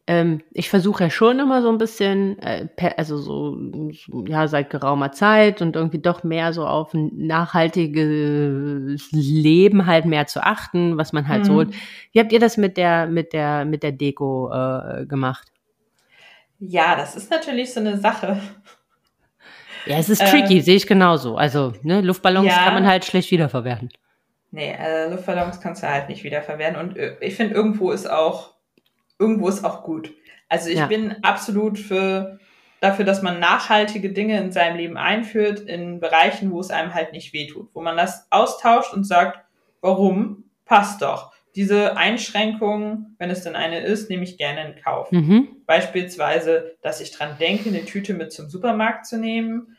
[0.05, 3.57] ähm, ich versuche ja schon immer so ein bisschen, äh, per, also so,
[4.27, 10.27] ja, seit geraumer Zeit und irgendwie doch mehr so auf ein nachhaltiges Leben halt mehr
[10.27, 11.45] zu achten, was man halt mhm.
[11.45, 11.73] so holt.
[12.11, 15.52] Wie habt ihr das mit der, mit der, mit der Deko äh, gemacht?
[16.67, 18.41] Ja, das ist natürlich so eine Sache.
[19.85, 21.35] Ja, es ist tricky, ähm, sehe ich genauso.
[21.35, 23.89] Also, ne, Luftballons ja, kann man halt schlecht wiederverwerten.
[24.51, 26.79] Nee, äh, Luftballons kannst du halt nicht wiederverwerten.
[26.79, 28.53] Und äh, ich finde, irgendwo ist auch,
[29.19, 30.13] irgendwo ist auch gut.
[30.47, 30.85] Also ich ja.
[30.85, 32.39] bin absolut für
[32.79, 37.11] dafür, dass man nachhaltige Dinge in seinem Leben einführt, in Bereichen, wo es einem halt
[37.11, 37.69] nicht wehtut.
[37.73, 39.43] Wo man das austauscht und sagt,
[39.83, 40.45] Warum?
[40.63, 41.32] Passt doch.
[41.55, 45.11] Diese Einschränkung, wenn es denn eine ist, nehme ich gerne in Kauf.
[45.11, 45.49] Mhm.
[45.67, 49.77] Beispielsweise, dass ich dran denke, eine Tüte mit zum Supermarkt zu nehmen,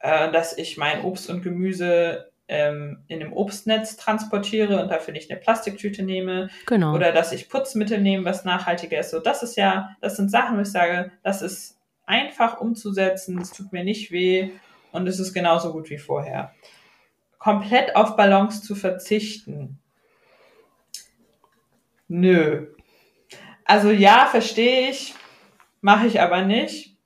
[0.00, 5.30] äh, dass ich mein Obst und Gemüse ähm, in einem Obstnetz transportiere und dafür nicht
[5.30, 6.50] eine Plastiktüte nehme.
[6.66, 6.94] Genau.
[6.94, 9.10] Oder dass ich Putzmittel nehme, was nachhaltiger ist.
[9.10, 13.52] So, das ist ja, das sind Sachen, wo ich sage, das ist einfach umzusetzen, es
[13.52, 14.50] tut mir nicht weh
[14.90, 16.52] und es ist genauso gut wie vorher.
[17.38, 19.78] Komplett auf Balance zu verzichten.
[22.12, 22.66] Nö.
[23.64, 25.14] Also ja, verstehe ich,
[25.80, 26.96] mache ich aber nicht,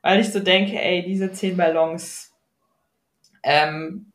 [0.00, 2.34] weil ich so denke, ey, diese zehn Ballons,
[3.42, 4.12] ähm,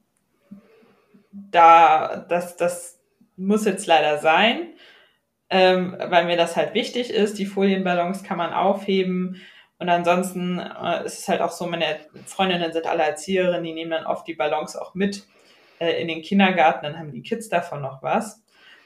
[1.31, 2.99] da, das, das
[3.37, 4.73] muss jetzt leider sein,
[5.51, 7.37] ähm, weil mir das halt wichtig ist.
[7.37, 9.39] Die Folienballons kann man aufheben.
[9.77, 13.91] Und ansonsten äh, ist es halt auch so, meine Freundinnen sind alle Erzieherinnen, die nehmen
[13.91, 15.23] dann oft die Ballons auch mit
[15.77, 18.40] äh, in den Kindergarten, dann haben die Kids davon noch was.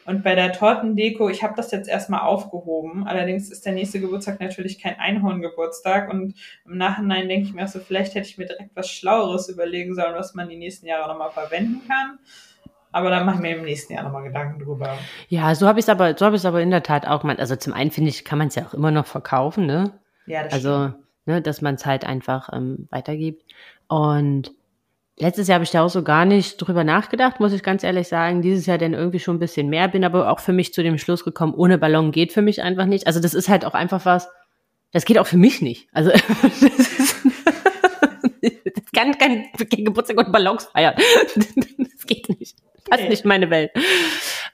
[0.06, 3.08] Und bei der Tortendeko, ich habe das jetzt erstmal aufgehoben.
[3.08, 6.12] Allerdings ist der nächste Geburtstag natürlich kein Einhorngeburtstag.
[6.14, 6.36] Und
[6.66, 9.96] im Nachhinein denke ich mir auch so, vielleicht hätte ich mir direkt was Schlaueres überlegen
[9.96, 12.20] sollen, was man die nächsten Jahre nochmal verwenden kann.
[12.92, 14.98] Aber da mache ich mir im nächsten Jahr nochmal Gedanken drüber.
[15.28, 17.24] Ja, so habe ich es aber, so habe ich es aber in der Tat auch
[17.24, 17.36] mal.
[17.38, 20.00] Also zum einen finde ich, kann man es ja auch immer noch verkaufen, ne?
[20.28, 20.94] Ja, das Also,
[21.26, 23.44] ne, dass man es halt einfach ähm, weitergibt.
[23.88, 24.55] Und
[25.18, 28.08] letztes Jahr habe ich da auch so gar nicht drüber nachgedacht, muss ich ganz ehrlich
[28.08, 28.42] sagen.
[28.42, 30.98] Dieses Jahr dann irgendwie schon ein bisschen mehr, bin aber auch für mich zu dem
[30.98, 33.08] Schluss gekommen, ohne Ballon geht für mich einfach nicht.
[33.08, 34.30] Also das ist halt auch einfach was,
[34.92, 35.88] das geht auch für mich nicht.
[35.94, 36.12] Also
[36.42, 37.26] das, ist,
[38.42, 40.96] das kann kein, Geburtstag und Ballons feiern.
[42.06, 42.58] Das geht nicht.
[42.88, 43.72] Das ist nicht meine Welt.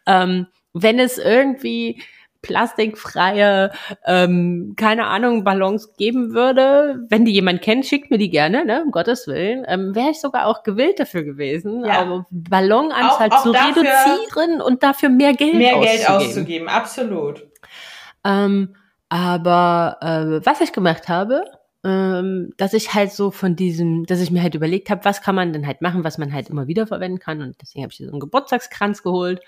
[0.06, 2.02] Ähm, wenn es irgendwie
[2.42, 3.72] plastikfreie,
[4.06, 8.84] ähm, keine Ahnung, Ballons geben würde, wenn die jemand kennt, schickt mir die gerne, ne,
[8.84, 12.02] um Gottes Willen, ähm, wäre ich sogar auch gewillt dafür gewesen, Ja.
[12.02, 15.98] aber Ballonanzahl Auch- auch zu reduzieren und dafür mehr Geld Mehr auszugeben.
[15.98, 17.48] Geld auszugeben, absolut.
[18.26, 18.76] Ähm,
[19.10, 21.44] aber äh, was ich gemacht habe,
[21.84, 25.34] ähm, dass ich halt so von diesem, dass ich mir halt überlegt habe, was kann
[25.34, 27.42] man denn halt machen, was man halt immer wieder verwenden kann.
[27.42, 29.42] Und deswegen habe ich so einen Geburtstagskranz geholt.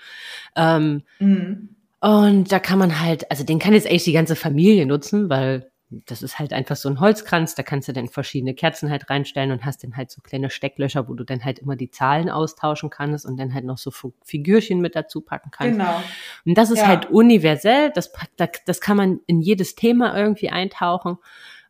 [0.56, 1.73] Ähm, Mhm.
[2.04, 5.70] Und da kann man halt, also den kann jetzt eigentlich die ganze Familie nutzen, weil
[5.88, 9.52] das ist halt einfach so ein Holzkranz, da kannst du dann verschiedene Kerzen halt reinstellen
[9.52, 12.90] und hast dann halt so kleine Stecklöcher, wo du dann halt immer die Zahlen austauschen
[12.90, 13.90] kannst und dann halt noch so
[14.22, 15.78] Figürchen mit dazu packen kannst.
[15.78, 16.02] Genau.
[16.44, 16.88] Und das ist Ja.
[16.88, 21.16] halt universell, das, das, das kann man in jedes Thema irgendwie eintauchen.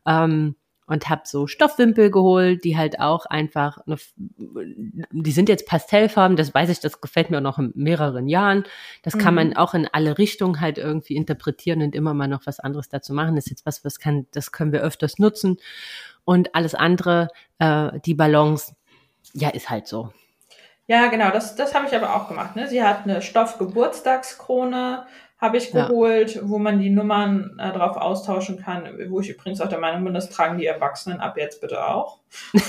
[0.05, 0.55] Ähm,
[0.87, 3.97] und habe so Stoffwimpel geholt, die halt auch einfach, eine,
[5.11, 8.65] die sind jetzt Pastellfarben, das weiß ich, das gefällt mir auch noch in mehreren Jahren.
[9.01, 9.35] Das kann Mhm.
[9.35, 13.13] man auch in alle Richtungen halt irgendwie interpretieren und immer mal noch was anderes dazu
[13.13, 13.35] machen.
[13.35, 15.57] Das ist jetzt was, was kann, das können wir öfters nutzen.
[16.23, 17.29] Und alles andere,
[17.59, 18.75] äh, die Ballons,
[19.33, 20.11] ja, ist halt so.
[20.87, 22.55] Ja, genau, das, das habe ich aber auch gemacht.
[22.55, 22.67] Ne?
[22.67, 25.05] Sie hat eine Stoffgeburtstagskrone,
[25.45, 25.87] habe ich Ja.
[25.87, 30.03] geholt, wo man die Nummern äh, drauf austauschen kann, wo ich übrigens auch der Meinung
[30.03, 32.19] bin, das tragen die Erwachsenen ab jetzt bitte auch.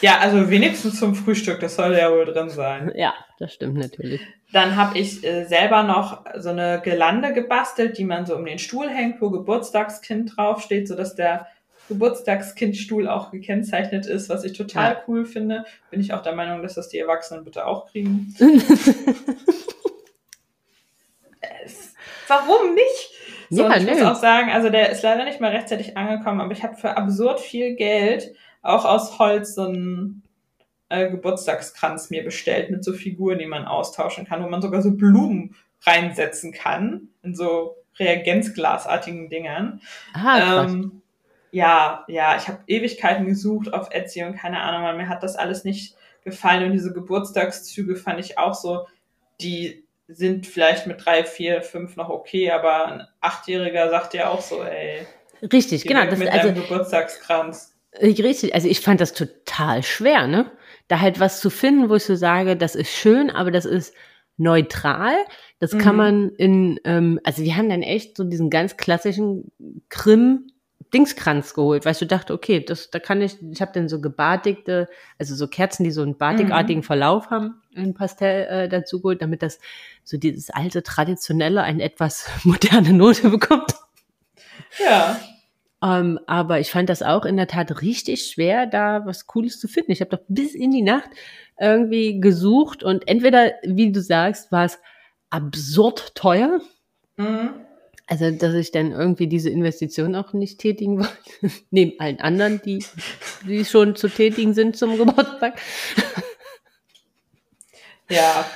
[0.00, 2.92] ja, also wenigstens zum Frühstück, das soll ja wohl drin sein.
[2.94, 4.20] Ja, das stimmt natürlich.
[4.52, 8.58] Dann habe ich äh, selber noch so eine Gelande gebastelt, die man so um den
[8.58, 11.48] Stuhl hängt, wo Geburtstagskind draufsteht, sodass der
[11.88, 15.02] Geburtstagskindstuhl auch gekennzeichnet ist, was ich total Ja.
[15.08, 15.64] cool finde.
[15.90, 18.34] Bin ich auch der Meinung, dass das die Erwachsenen bitte auch kriegen.
[21.64, 21.94] Es-
[22.28, 23.10] Warum nicht?
[23.50, 24.06] So, Ja, und ich muss nö.
[24.06, 27.38] auch sagen, also der ist leider nicht mal rechtzeitig angekommen, aber ich habe für absurd
[27.40, 30.24] viel Geld auch aus Holz so einen
[30.88, 34.90] äh, Geburtstagskranz mir bestellt mit so Figuren, die man austauschen kann, wo man sogar so
[34.92, 39.80] Blumen reinsetzen kann in so Reagenzglasartigen Dingern.
[40.12, 40.64] Ah.
[40.64, 41.02] Ähm,
[41.56, 45.36] ja, ja, ich habe Ewigkeiten gesucht auf Etsy und keine Ahnung, weil mir hat das
[45.36, 48.86] alles nicht gefallen und diese Geburtstagszüge fand ich auch so,
[49.40, 54.42] die sind vielleicht mit drei, vier, fünf noch okay, aber ein Achtjähriger sagt ja auch
[54.42, 55.06] so, ey,
[55.52, 56.04] Richtig, genau.
[56.04, 57.74] Das, mit also, Geburtstagskranz.
[58.02, 60.50] Richtig, also ich fand das total schwer, ne?
[60.88, 63.94] Da halt was zu finden, wo ich so sage, das ist schön, aber das ist
[64.36, 65.14] neutral.
[65.58, 65.96] Das kann Mhm.
[65.96, 69.52] man in, ähm, also wir haben dann echt so diesen ganz klassischen
[69.88, 70.50] Krim
[70.92, 74.00] Dingskranz geholt, weil ich so dachte, okay, das, da kann ich, ich habe dann so
[74.00, 79.22] gebadigte, also so Kerzen, die so einen batikartigen Verlauf haben, in Pastell äh, dazu geholt,
[79.22, 79.58] damit das
[80.04, 83.74] so dieses alte, traditionelle, eine etwas moderne Note bekommt.
[84.78, 85.18] Ja,
[85.82, 89.68] Ähm, aber ich fand das auch in der Tat richtig schwer, da was Cooles zu
[89.68, 89.92] finden.
[89.92, 91.10] Ich habe doch bis in die Nacht
[91.60, 94.78] irgendwie gesucht und entweder, wie du sagst, war es
[95.30, 96.60] absurd teuer,
[97.16, 97.50] mhm.
[98.06, 102.84] Also dass ich dann irgendwie diese Investition auch nicht tätigen wollte, neben allen anderen, die,
[103.46, 105.60] die schon zu tätigen sind zum Geburtstag.
[108.08, 108.46] Ja.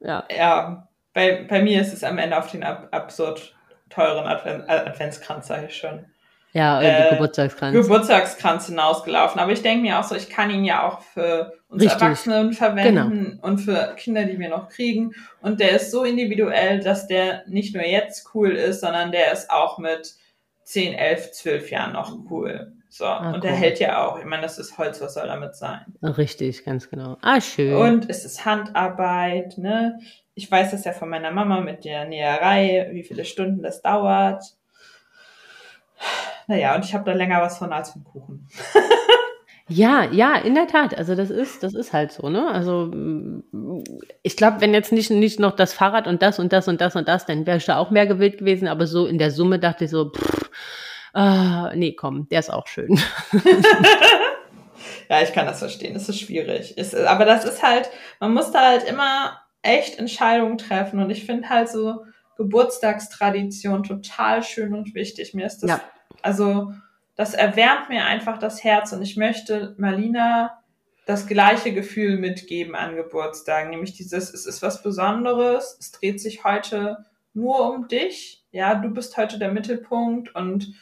[0.00, 0.24] Ja.
[0.30, 0.88] Ja.
[1.14, 3.56] Bei, bei mir ist es am Ende auf den ab, absurd
[3.88, 6.04] teuren Advent, Adventskranz, sage ich schon.
[6.52, 7.74] Ja, äh, Geburtstagskranz.
[7.74, 9.40] Geburtstagskranz hinausgelaufen.
[9.40, 12.00] Aber ich denke mir auch so, ich kann ihn ja auch für uns Richtig.
[12.00, 13.46] Erwachsenen verwenden genau.
[13.46, 15.14] und für Kinder, die wir noch kriegen.
[15.42, 19.50] Und der ist so individuell, dass der nicht nur jetzt cool ist, sondern der ist
[19.50, 20.14] auch mit
[20.64, 22.72] 10, 11, 12 Jahren noch cool.
[22.90, 24.18] So, ah, und der hält ja auch.
[24.18, 25.80] Ich meine, das ist Holz, was soll damit sein?
[26.02, 27.18] Richtig, ganz genau.
[27.20, 27.76] Ah, schön.
[27.76, 29.98] Und es ist Handarbeit, ne?
[30.34, 34.42] Ich weiß das ja von meiner Mama mit der Näherei, wie viele Stunden das dauert.
[36.48, 38.48] Naja, und ich habe da länger was von als vom Kuchen.
[39.70, 40.96] Ja, ja, in der Tat.
[40.96, 42.48] Also das ist, das ist halt so, ne?
[42.48, 42.90] Also
[44.22, 46.96] ich glaube, wenn jetzt nicht, nicht noch das Fahrrad und das und das und das
[46.96, 48.66] und das, dann wäre ich da auch mehr gewillt gewesen.
[48.66, 50.50] Aber so in der Summe dachte ich so, pff,
[51.14, 52.98] äh, nee, komm, der ist auch schön.
[55.10, 55.94] ja, ich kann das verstehen.
[55.96, 56.72] Es ist schwierig.
[56.78, 57.90] Es, aber das ist halt,
[58.20, 60.98] man muss da halt immer echt Entscheidungen treffen.
[60.98, 62.06] Und ich finde halt so
[62.38, 65.34] Geburtstagstradition total schön und wichtig.
[65.34, 65.80] Mir ist das ja
[66.22, 66.72] also
[67.16, 70.62] das erwärmt mir einfach das Herz und ich möchte Marlina
[71.06, 76.44] das gleiche Gefühl mitgeben an Geburtstagen, nämlich dieses, es ist was Besonderes, es dreht sich
[76.44, 77.04] heute
[77.34, 80.74] nur um dich, ja, du bist heute der Mittelpunkt und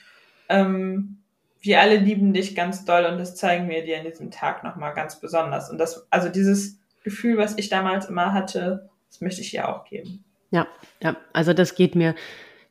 [0.49, 1.19] ähm,
[1.61, 4.95] wir alle lieben dich ganz doll und das zeigen wir dir an diesem Tag nochmal
[4.95, 5.71] ganz besonders.
[5.71, 9.85] Und das, also dieses Gefühl, was ich damals immer hatte, das möchte ich ihr auch
[9.85, 10.25] geben.
[10.51, 10.67] Ja,
[11.03, 12.15] ja, also das geht mir,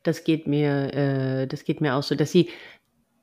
[0.07, 2.49] das geht mir, äh, das geht mir auch so, dass sie,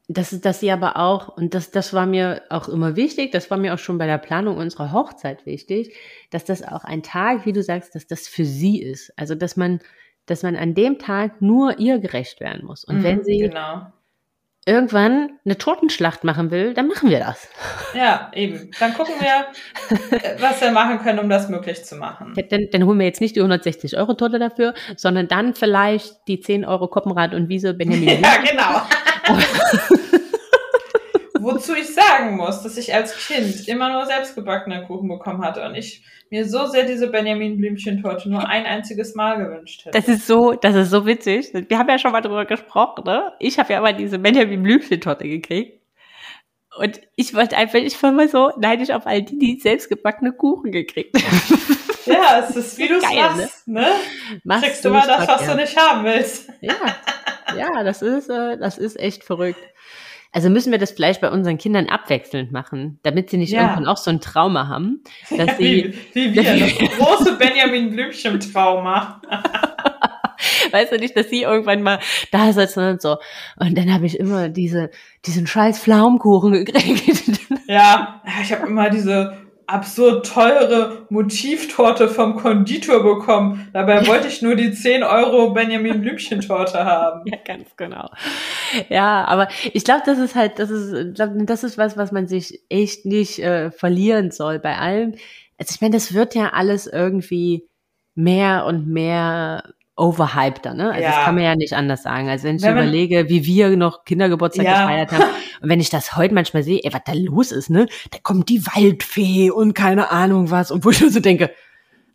[0.09, 3.59] dass, dass sie aber auch, und das, das war mir auch immer wichtig, das war
[3.59, 5.95] mir auch schon bei der Planung unserer Hochzeit wichtig,
[6.31, 9.13] dass das auch ein Tag, wie du sagst, dass das für sie ist.
[9.17, 9.81] Also, dass man,
[10.27, 12.85] dass man an dem Tag nur ihr gerecht werden muss.
[12.85, 13.87] Und mhm, wenn sie, genau
[14.65, 17.49] irgendwann eine Totenschlacht machen will, dann machen wir das.
[17.95, 18.71] Ja, eben.
[18.79, 19.47] Dann gucken wir,
[20.41, 22.35] was wir machen können, um das möglich zu machen.
[22.51, 26.39] Dann, dann holen wir jetzt nicht die 160 Euro Torte dafür, sondern dann vielleicht die
[26.41, 28.09] 10 Euro Koppenrad und Wiese Benjamin.
[28.23, 28.83] ja, genau.
[31.43, 35.75] Wozu ich sagen muss, dass ich als Kind immer nur selbstgebackene Kuchen bekommen hatte und
[35.75, 39.99] ich mir so sehr diese Benjamin Blümchen-Torte nur ein einziges Mal gewünscht hätte.
[39.99, 41.53] Das ist so, das ist so witzig.
[41.53, 43.33] Wir haben ja schon mal drüber gesprochen, ne?
[43.39, 45.81] Ich habe ja immer diese Benjamin Blümchen-Torte gekriegt.
[46.79, 50.73] Und ich wollte einfach, ich war mal so neidisch auf all die, die selbstgebackene Kuchen
[50.73, 51.61] gekriegt haben.
[52.05, 53.81] Ja, es ist wie du es machst, ne?
[53.81, 53.87] ne?
[54.43, 56.51] Machst Kriegst du mal das, was du nicht haben willst.
[56.61, 56.75] Ja,
[57.57, 59.61] ja, das ist, äh, das ist echt verrückt.
[60.33, 63.63] Also müssen wir das vielleicht bei unseren Kindern abwechselnd machen, damit sie nicht ja.
[63.63, 67.91] irgendwann auch so ein Trauma haben, dass ja, sie wie, wie wir, das große Benjamin
[67.91, 69.21] Blümchen Trauma.
[70.73, 71.99] weißt du nicht, dass sie irgendwann mal
[72.31, 73.19] da sitzen und so.
[73.57, 74.91] Und dann habe ich immer diese,
[75.27, 77.31] diesen scheiß Pflaumkuchen gekriegt.
[77.69, 79.37] Ja, ich habe immer diese
[79.73, 83.69] absurd teure Motivtorte vom Konditor bekommen.
[83.73, 87.23] Dabei wollte ich nur die 10 Euro Benjamin Blümchen-Torte haben.
[87.33, 88.11] Ja, ganz genau.
[88.89, 92.27] Ja, aber ich glaube, das ist halt, das ist, glaub, das ist was, was man
[92.27, 95.15] sich echt nicht äh, verlieren soll bei allem.
[95.59, 97.67] Also ich meine, das wird ja alles irgendwie
[98.15, 99.65] mehr und mehr
[99.97, 100.91] overhypter, ne?
[100.91, 101.11] Also ja.
[101.11, 102.29] das kann man ja nicht anders sagen.
[102.29, 104.83] Also wenn ich wenn überlege, wie wir noch Kindergeburtstag ja.
[104.83, 105.25] gefeiert haben
[105.61, 107.87] und wenn ich das heute manchmal sehe, ey, was da los ist, ne?
[108.11, 111.51] Da kommt die Waldfee und keine Ahnung was und wo ich so denke,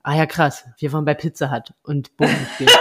[0.04, 2.68] ah ja krass, wir waren bei Pizza Hut und Bodenspiel.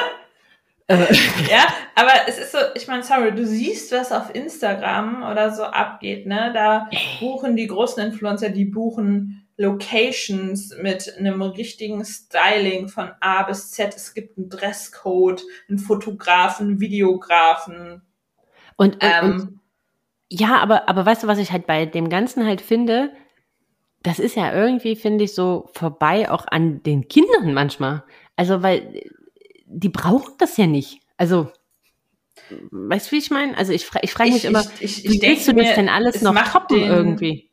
[0.88, 1.12] Äh.
[1.50, 1.66] ja,
[1.96, 6.26] aber es ist so, ich meine, sorry, du siehst, was auf Instagram oder so abgeht,
[6.26, 6.52] ne?
[6.54, 6.88] Da
[7.18, 13.94] buchen die großen Influencer, die buchen Locations mit einem richtigen Styling von A bis Z.
[13.94, 18.02] Es gibt einen Dresscode, einen Fotografen, Videografen.
[18.76, 19.60] Und, und, ähm, und
[20.28, 23.12] ja, aber, aber weißt du, was ich halt bei dem Ganzen halt finde?
[24.02, 28.04] Das ist ja irgendwie, finde ich, so vorbei auch an den Kindern manchmal.
[28.36, 29.02] Also, weil
[29.64, 31.00] die brauchen das ja nicht.
[31.16, 31.50] Also,
[32.70, 33.56] weißt du, wie ich meine?
[33.56, 36.20] Also, ich, ich frage mich ich, immer, ich, ich, wie willst du das denn alles
[36.22, 37.50] noch toppen irgendwie?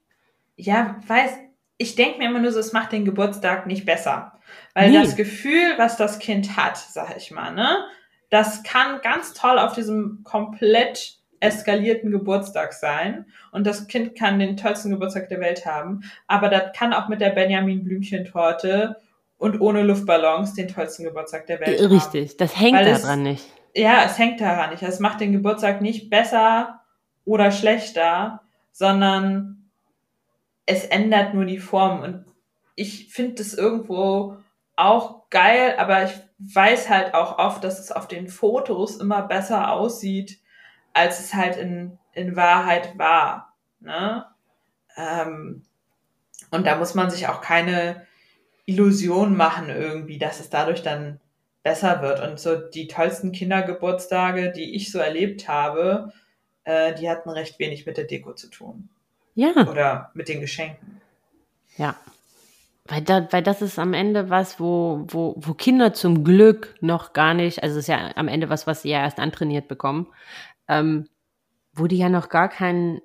[0.55, 1.31] Ja, weiß,
[1.77, 4.39] ich denke mir immer nur so, es macht den Geburtstag nicht besser.
[4.73, 5.01] Weil nee.
[5.01, 7.85] das Gefühl, was das Kind hat, sag ich mal, ne,
[8.29, 13.25] das kann ganz toll auf diesem komplett eskalierten Geburtstag sein.
[13.51, 16.01] Und das Kind kann den tollsten Geburtstag der Welt haben.
[16.27, 18.95] Aber das kann auch mit der Benjamin Blümchen-Torte
[19.37, 21.93] und ohne Luftballons den tollsten Geburtstag der Welt Richtig, haben.
[21.93, 23.45] Richtig, das hängt Weil daran es, nicht.
[23.75, 24.83] Ja, es hängt daran nicht.
[24.83, 26.81] Es macht den Geburtstag nicht besser
[27.25, 29.62] oder schlechter, sondern
[30.65, 32.01] es ändert nur die Form.
[32.01, 32.25] Und
[32.75, 34.37] ich finde das irgendwo
[34.75, 39.71] auch geil, aber ich weiß halt auch oft, dass es auf den Fotos immer besser
[39.71, 40.39] aussieht,
[40.93, 43.55] als es halt in, in Wahrheit war.
[43.79, 44.25] Ne?
[44.95, 45.63] Ähm,
[46.51, 48.05] und da muss man sich auch keine
[48.65, 51.19] Illusion machen irgendwie, dass es dadurch dann
[51.63, 52.21] besser wird.
[52.21, 56.13] Und so die tollsten Kindergeburtstage, die ich so erlebt habe,
[56.63, 58.89] äh, die hatten recht wenig mit der Deko zu tun.
[59.35, 59.51] Ja.
[59.67, 61.01] Oder mit den Geschenken.
[61.77, 61.95] Ja.
[62.85, 67.13] Weil, da, weil das ist am Ende was, wo, wo, wo Kinder zum Glück noch
[67.13, 70.07] gar nicht, also es ist ja am Ende was, was sie ja erst antrainiert bekommen,
[70.67, 71.07] ähm,
[71.73, 73.01] wo die ja noch gar keinen,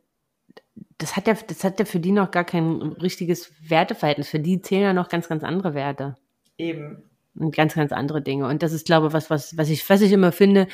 [0.99, 4.29] das hat ja, das hat ja für die noch gar kein richtiges Werteverhältnis.
[4.29, 6.17] Für die zählen ja noch ganz, ganz andere Werte.
[6.59, 7.08] Eben.
[7.39, 8.47] Und ganz, ganz andere Dinge.
[8.47, 10.67] Und das ist, glaube ich, was, was, was ich, was ich immer finde,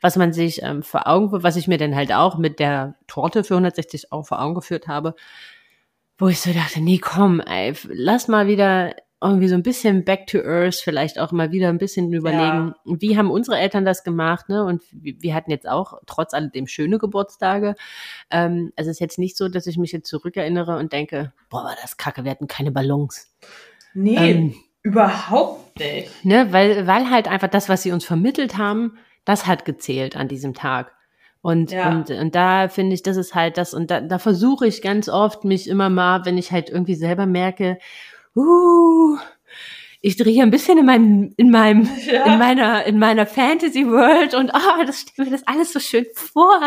[0.00, 3.44] was man sich ähm, vor Augen, was ich mir dann halt auch mit der Torte
[3.44, 5.14] für 160 auch vor Augen geführt habe,
[6.18, 10.26] wo ich so dachte, nee, komm, ey, lass mal wieder irgendwie so ein bisschen back
[10.28, 12.96] to earth, vielleicht auch mal wieder ein bisschen überlegen, ja.
[13.00, 14.64] wie haben unsere Eltern das gemacht, ne?
[14.64, 17.74] Und wir hatten jetzt auch trotz alledem schöne Geburtstage.
[18.30, 21.64] Ähm, also es ist jetzt nicht so, dass ich mich jetzt zurückerinnere und denke, boah,
[21.64, 23.34] war das kacke, wir hatten keine Ballons.
[23.92, 26.24] Nee, ähm, überhaupt nicht.
[26.24, 26.52] Ne?
[26.52, 30.54] Weil, weil halt einfach das, was sie uns vermittelt haben, das hat gezählt an diesem
[30.54, 30.92] Tag.
[31.40, 31.90] Und, ja.
[31.90, 35.08] und, und da finde ich, das ist halt das, und da, da versuche ich ganz
[35.08, 37.78] oft mich immer mal, wenn ich halt irgendwie selber merke,
[38.34, 39.16] uh,
[40.00, 42.32] ich drehe hier ein bisschen in meinem, in meinem, ja.
[42.32, 45.80] in meiner, in meiner Fantasy World und ah, oh, das steht mir das alles so
[45.80, 46.60] schön vor.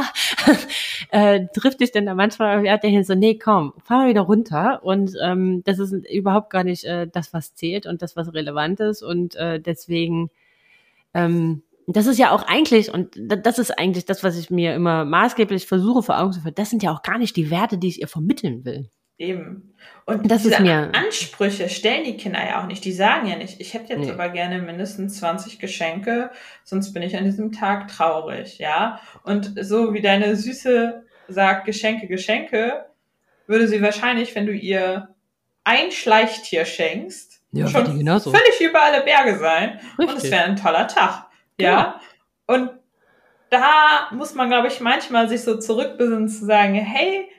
[1.11, 4.83] äh, trifft dich denn da manchmal, ja, der so, nee, komm, fahr mal wieder runter.
[4.83, 8.81] Und ähm, das ist überhaupt gar nicht äh, das, was zählt und das, was relevant
[8.81, 9.01] ist.
[9.01, 10.29] Und äh, deswegen,
[11.13, 15.05] ähm, das ist ja auch eigentlich, und das ist eigentlich das, was ich mir immer
[15.05, 17.87] maßgeblich versuche vor Augen zu führen, das sind ja auch gar nicht die Werte, die
[17.87, 18.89] ich ihr vermitteln will.
[19.21, 19.75] Eben.
[20.05, 22.83] Und das diese ist mir Ansprüche stellen die Kinder ja auch nicht.
[22.83, 24.11] Die sagen ja nicht, ich hätte jetzt nee.
[24.11, 26.31] aber gerne mindestens 20 Geschenke,
[26.63, 28.99] sonst bin ich an diesem Tag traurig, ja.
[29.23, 32.85] Und so wie deine Süße sagt, Geschenke, Geschenke,
[33.45, 35.09] würde sie wahrscheinlich, wenn du ihr
[35.65, 39.79] ein Schleichtier schenkst, ja, schon völlig über alle Berge sein.
[39.99, 40.15] Richtig.
[40.15, 41.27] Und es wäre ein toller Tag.
[41.59, 41.69] Ja.
[41.69, 42.01] ja.
[42.47, 42.71] Und
[43.51, 47.29] da muss man, glaube ich, manchmal sich so zurückbesinnen zu sagen, hey,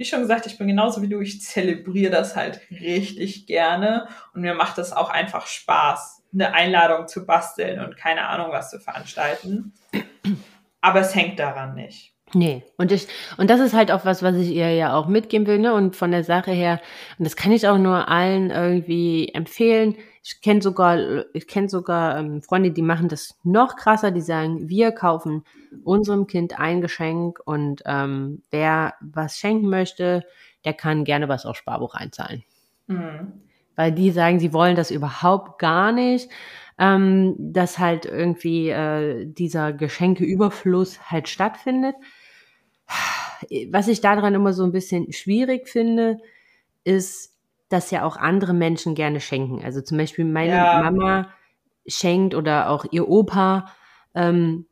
[0.00, 4.40] wie schon gesagt, ich bin genauso wie du, ich zelebriere das halt richtig gerne und
[4.40, 8.80] mir macht es auch einfach Spaß, eine Einladung zu basteln und keine Ahnung was zu
[8.80, 9.74] veranstalten.
[10.80, 12.14] Aber es hängt daran nicht.
[12.32, 15.46] Nee, und ich, und das ist halt auch was, was ich ihr ja auch mitgeben
[15.46, 15.74] will, ne?
[15.74, 16.80] Und von der Sache her,
[17.18, 19.96] und das kann ich auch nur allen irgendwie empfehlen.
[20.22, 24.68] Ich kenne sogar, ich kenne sogar ähm, Freunde, die machen das noch krasser, die sagen,
[24.68, 25.44] wir kaufen
[25.82, 30.24] unserem Kind ein Geschenk und ähm, wer was schenken möchte,
[30.64, 32.44] der kann gerne was aufs Sparbuch einzahlen.
[32.86, 33.32] Mhm.
[33.76, 36.28] Weil die sagen, sie wollen das überhaupt gar nicht
[36.80, 41.94] ähm, dass halt irgendwie äh, dieser Geschenkeüberfluss halt stattfindet.
[43.70, 46.18] Was ich daran immer so ein bisschen schwierig finde,
[46.82, 47.29] ist,
[47.70, 49.64] dass ja auch andere Menschen gerne schenken.
[49.64, 50.82] Also zum Beispiel meine ja.
[50.82, 51.28] Mama
[51.86, 53.72] schenkt oder auch ihr Opa.
[54.14, 54.66] Ähm,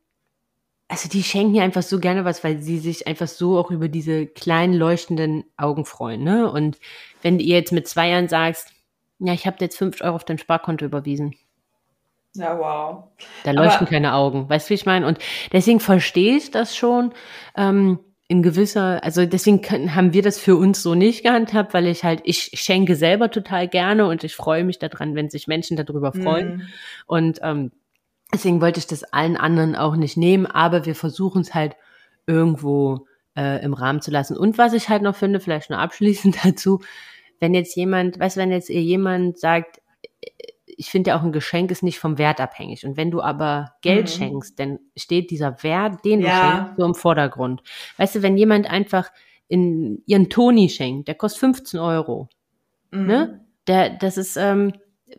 [0.89, 3.89] also die schenken ja einfach so gerne was, weil sie sich einfach so auch über
[3.89, 6.25] diese kleinen leuchtenden Augen freuen.
[6.25, 6.51] Ne?
[6.51, 6.79] Und
[7.23, 8.73] wenn ihr jetzt mit zwei Jahren sagst,
[9.21, 11.35] ja, ich habe jetzt fünf Euro auf dein Sparkonto überwiesen.
[12.35, 13.05] Ja, wow.
[13.45, 14.49] Da leuchten Aber keine Augen.
[14.49, 15.07] Weißt du, wie ich meine?
[15.07, 15.19] Und
[15.53, 17.13] deswegen verstehe ich das schon.
[17.57, 17.99] Ähm,
[18.31, 22.05] in gewisser, also deswegen können, haben wir das für uns so nicht gehandhabt, weil ich
[22.05, 26.13] halt, ich schenke selber total gerne und ich freue mich daran, wenn sich Menschen darüber
[26.13, 26.57] freuen.
[26.57, 26.63] Mhm.
[27.07, 27.73] Und ähm,
[28.33, 31.75] deswegen wollte ich das allen anderen auch nicht nehmen, aber wir versuchen es halt
[32.27, 34.37] irgendwo äh, im Rahmen zu lassen.
[34.37, 36.81] Und was ich halt noch finde, vielleicht nur abschließend dazu,
[37.41, 39.81] wenn jetzt jemand, weißt du, wenn jetzt ihr jemand sagt,
[40.79, 42.87] ich finde ja auch ein Geschenk ist nicht vom Wert abhängig.
[42.87, 44.09] Und wenn du aber Geld mhm.
[44.13, 46.41] schenkst, dann steht dieser Wert, den du ja.
[46.41, 47.63] schenkst, so im Vordergrund.
[47.97, 49.11] Weißt du, wenn jemand einfach
[49.49, 52.29] in ihren Toni schenkt, der kostet 15 Euro,
[52.93, 53.07] mhm.
[53.07, 53.45] ne?
[53.67, 54.73] Der, das ist, ähm,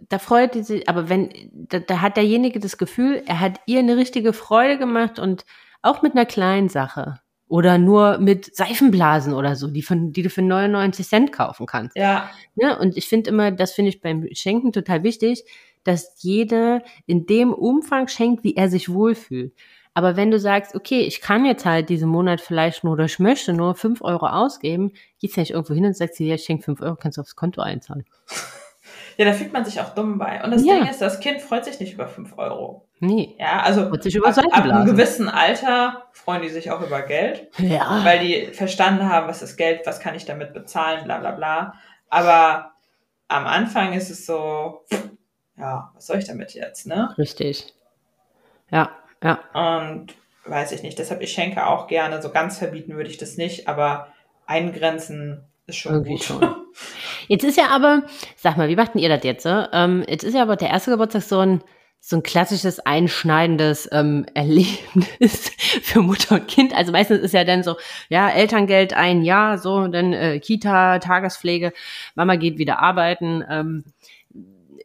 [0.07, 3.79] da freut sie sich, aber wenn, da, da hat derjenige das Gefühl, er hat ihr
[3.79, 5.45] eine richtige Freude gemacht und
[5.81, 7.19] auch mit einer kleinen Sache.
[7.49, 11.97] Oder nur mit Seifenblasen oder so, die, von, die du für 99 Cent kaufen kannst.
[11.97, 12.29] Ja.
[12.55, 15.43] ja und ich finde immer, das finde ich beim Schenken total wichtig,
[15.83, 19.53] dass jeder in dem Umfang schenkt, wie er sich wohlfühlt.
[19.95, 23.19] Aber wenn du sagst, okay, ich kann jetzt halt diesen Monat vielleicht nur oder ich
[23.19, 26.43] möchte nur fünf Euro ausgeben, gehst du nicht irgendwo hin und sagst dir, ja, ich
[26.43, 28.05] schenke fünf Euro, kannst du aufs Konto einzahlen.
[29.17, 30.41] Ja, da fühlt man sich auch dumm bei.
[30.43, 30.75] Und das ja.
[30.75, 32.88] Ding ist, das Kind freut sich nicht über fünf Euro.
[32.99, 33.35] Nee.
[33.39, 37.47] Ja, also sich über ab, ab einem gewissen Alter freuen die sich auch über Geld.
[37.57, 38.01] Ja.
[38.03, 41.73] Weil die verstanden haben, was ist Geld, was kann ich damit bezahlen, bla bla bla.
[42.09, 42.73] Aber
[43.29, 44.85] am Anfang ist es so,
[45.57, 47.13] ja, was soll ich damit jetzt, ne?
[47.17, 47.73] Richtig.
[48.69, 48.91] Ja,
[49.23, 49.39] ja.
[49.53, 53.37] Und weiß ich nicht, deshalb ich schenke auch gerne, so ganz verbieten würde ich das
[53.37, 54.07] nicht, aber
[54.45, 56.23] eingrenzen ist schon Irgendwie gut.
[56.23, 56.41] Schon.
[57.27, 58.03] Jetzt ist ja aber,
[58.35, 59.43] sag mal, wie macht denn ihr das jetzt?
[59.43, 59.65] So?
[59.71, 61.63] Ähm, jetzt ist ja aber der erste Geburtstag so ein,
[62.01, 66.73] so ein klassisches, einschneidendes ähm, Erlebnis für Mutter und Kind.
[66.73, 67.75] Also meistens ist ja dann so,
[68.09, 71.73] ja, Elterngeld ein Jahr, so, dann äh, Kita, Tagespflege,
[72.15, 73.43] Mama geht wieder arbeiten.
[73.49, 73.83] Ähm,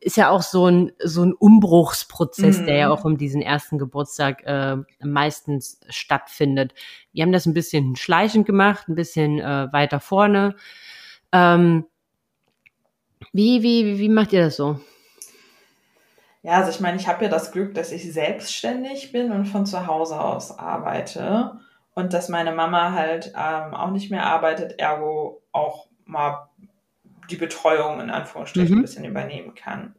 [0.01, 2.67] ist ja auch so ein, so ein Umbruchsprozess, mhm.
[2.67, 2.93] der ja mhm.
[2.93, 6.75] auch um diesen ersten Geburtstag äh, meistens stattfindet.
[7.13, 10.57] Wir haben das ein bisschen schleichend gemacht, ein bisschen äh, weiter vorne.
[11.33, 11.87] Ähm,
[13.33, 14.79] wie, wie, wie macht ihr das so?
[16.45, 19.65] Ja, also ich meine, ich habe ja das Glück, dass ich selbstständig bin und von
[19.65, 21.59] zu Hause aus arbeite
[21.95, 26.51] und dass meine Mama halt ähm, auch nicht mehr arbeitet, ergo auch mal
[27.31, 28.81] die Betreuung in Anführungsstrichen mhm.
[28.81, 29.95] ein bisschen übernehmen kann.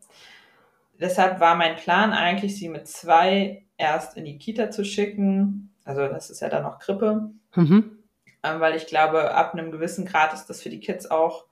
[0.99, 5.73] Deshalb war mein Plan eigentlich, sie mit zwei erst in die Kita zu schicken.
[5.83, 7.31] Also das ist ja dann noch Krippe.
[7.55, 8.03] Mhm.
[8.43, 11.45] Ähm, weil ich glaube, ab einem gewissen Grad ist das für die Kids auch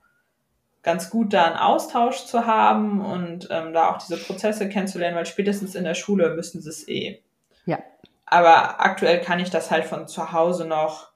[0.84, 5.26] ganz gut, da einen Austausch zu haben und ähm, da auch diese Prozesse kennenzulernen, weil
[5.26, 7.22] spätestens in der Schule müssen sie es eh.
[7.66, 7.80] Ja.
[8.26, 11.14] Aber aktuell kann ich das halt von zu Hause noch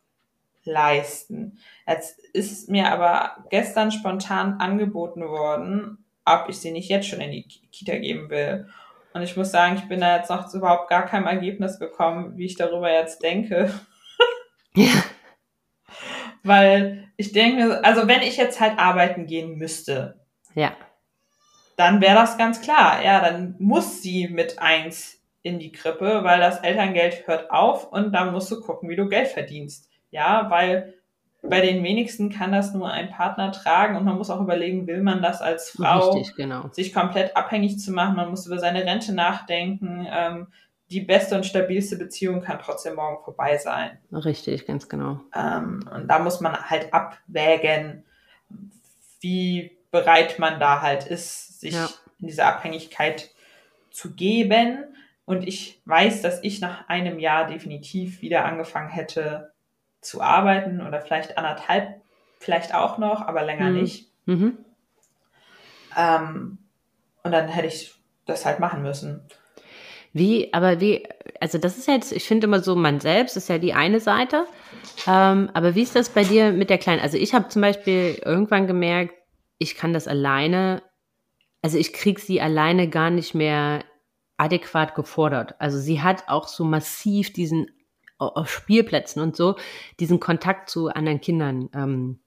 [0.64, 1.60] leisten.
[1.86, 7.32] Jetzt ist mir aber gestern spontan angeboten worden, ob ich sie nicht jetzt schon in
[7.32, 8.68] die Kita geben will.
[9.14, 12.38] Und ich muss sagen, ich bin da jetzt noch zu überhaupt gar keinem Ergebnis gekommen,
[12.38, 13.74] wie ich darüber jetzt denke.
[14.76, 14.92] ja.
[16.44, 20.20] Weil ich denke, also wenn ich jetzt halt arbeiten gehen müsste,
[20.56, 20.72] ja.
[21.76, 23.04] dann wäre das ganz klar.
[23.04, 28.12] Ja, dann muss sie mit eins in die Krippe, weil das Elterngeld hört auf und
[28.14, 29.90] dann musst du gucken, wie du Geld verdienst.
[30.12, 30.94] Ja, weil
[31.42, 35.02] bei den wenigsten kann das nur ein Partner tragen und man muss auch überlegen, will
[35.02, 36.70] man das als Frau, Richtig, genau.
[36.72, 38.16] sich komplett abhängig zu machen.
[38.16, 40.08] Man muss über seine Rente nachdenken.
[40.10, 40.48] Ähm,
[40.90, 43.98] die beste und stabilste Beziehung kann trotzdem morgen vorbei sein.
[44.12, 45.20] Richtig, ganz genau.
[45.36, 48.04] Ähm, und da muss man halt abwägen,
[49.20, 51.90] wie bereit man da halt ist, sich ja.
[52.20, 53.32] in diese Abhängigkeit
[53.92, 54.86] zu geben.
[55.26, 59.52] Und ich weiß, dass ich nach einem Jahr definitiv wieder angefangen hätte,
[60.00, 62.02] zu arbeiten oder vielleicht anderthalb,
[62.40, 63.76] vielleicht auch noch, aber länger mhm.
[63.82, 64.12] nicht.
[64.26, 64.58] Mhm.
[65.98, 66.60] Ähm,
[67.24, 67.94] und dann hätte ich
[68.26, 69.22] das halt machen müssen.
[70.18, 71.08] Wie, aber wie,
[71.40, 74.46] also das ist jetzt, ich finde immer so, man selbst ist ja die eine Seite.
[75.06, 77.02] Ähm, aber wie ist das bei dir mit der Kleinen?
[77.02, 79.14] Also ich habe zum Beispiel irgendwann gemerkt,
[79.58, 80.82] ich kann das alleine,
[81.62, 83.84] also ich kriege sie alleine gar nicht mehr
[84.38, 85.56] adäquat gefordert.
[85.60, 87.72] Also sie hat auch so massiv diesen
[88.20, 89.58] auf Spielplätzen und so
[90.00, 92.20] diesen Kontakt zu anderen Kindern ähm,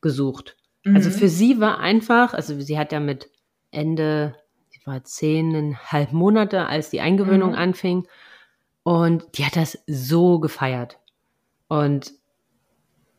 [0.00, 0.56] gesucht.
[0.84, 0.96] Also mhm.
[0.96, 3.30] Also für sie war einfach, also sie hat ja mit
[3.70, 4.36] Ende,
[4.86, 7.56] war zehneinhalb Monate, als die Eingewöhnung mhm.
[7.56, 8.08] anfing.
[8.82, 10.98] Und die hat das so gefeiert.
[11.68, 12.12] Und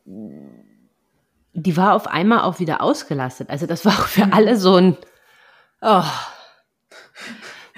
[0.04, 3.50] die war auf einmal auch wieder ausgelastet.
[3.50, 4.32] Also das war auch für mhm.
[4.32, 4.96] alle so ein,
[5.82, 6.04] oh,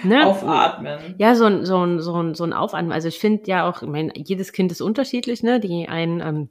[0.02, 0.26] Ne?
[0.26, 1.14] Aufatmen.
[1.18, 2.92] Ja, so ein, so ein, so ein, so ein Aufatmen.
[2.92, 5.60] Also ich finde ja auch, ich meine, jedes Kind ist unterschiedlich, ne?
[5.60, 6.48] Die einen ähm,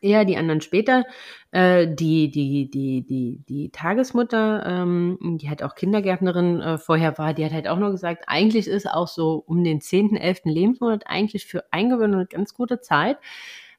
[0.00, 1.04] eher, die anderen später.
[1.50, 7.34] Äh, die, die, die, die, die Tagesmutter, ähm, die halt auch Kindergärtnerin äh, vorher war,
[7.34, 10.40] die hat halt auch nur gesagt, eigentlich ist auch so um den 10., 11.
[10.44, 13.18] Lebensmonat eigentlich für Eingewöhnung eine ganz gute Zeit,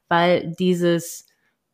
[0.07, 1.27] weil dieses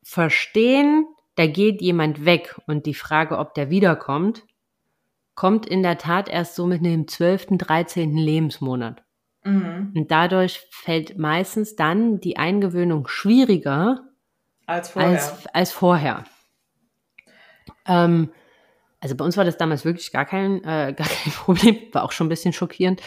[0.03, 4.43] Verstehen, da geht jemand weg und die Frage, ob der wiederkommt,
[5.35, 8.15] kommt in der Tat erst so mit dem 12., 13.
[8.17, 9.03] Lebensmonat.
[9.43, 9.91] Mhm.
[9.95, 14.03] Und dadurch fällt meistens dann die Eingewöhnung schwieriger
[14.65, 15.11] als vorher.
[15.11, 16.23] Als, als vorher.
[17.87, 18.29] Ähm,
[18.99, 22.11] also bei uns war das damals wirklich gar kein, äh, gar kein Problem, war auch
[22.11, 23.01] schon ein bisschen schockierend.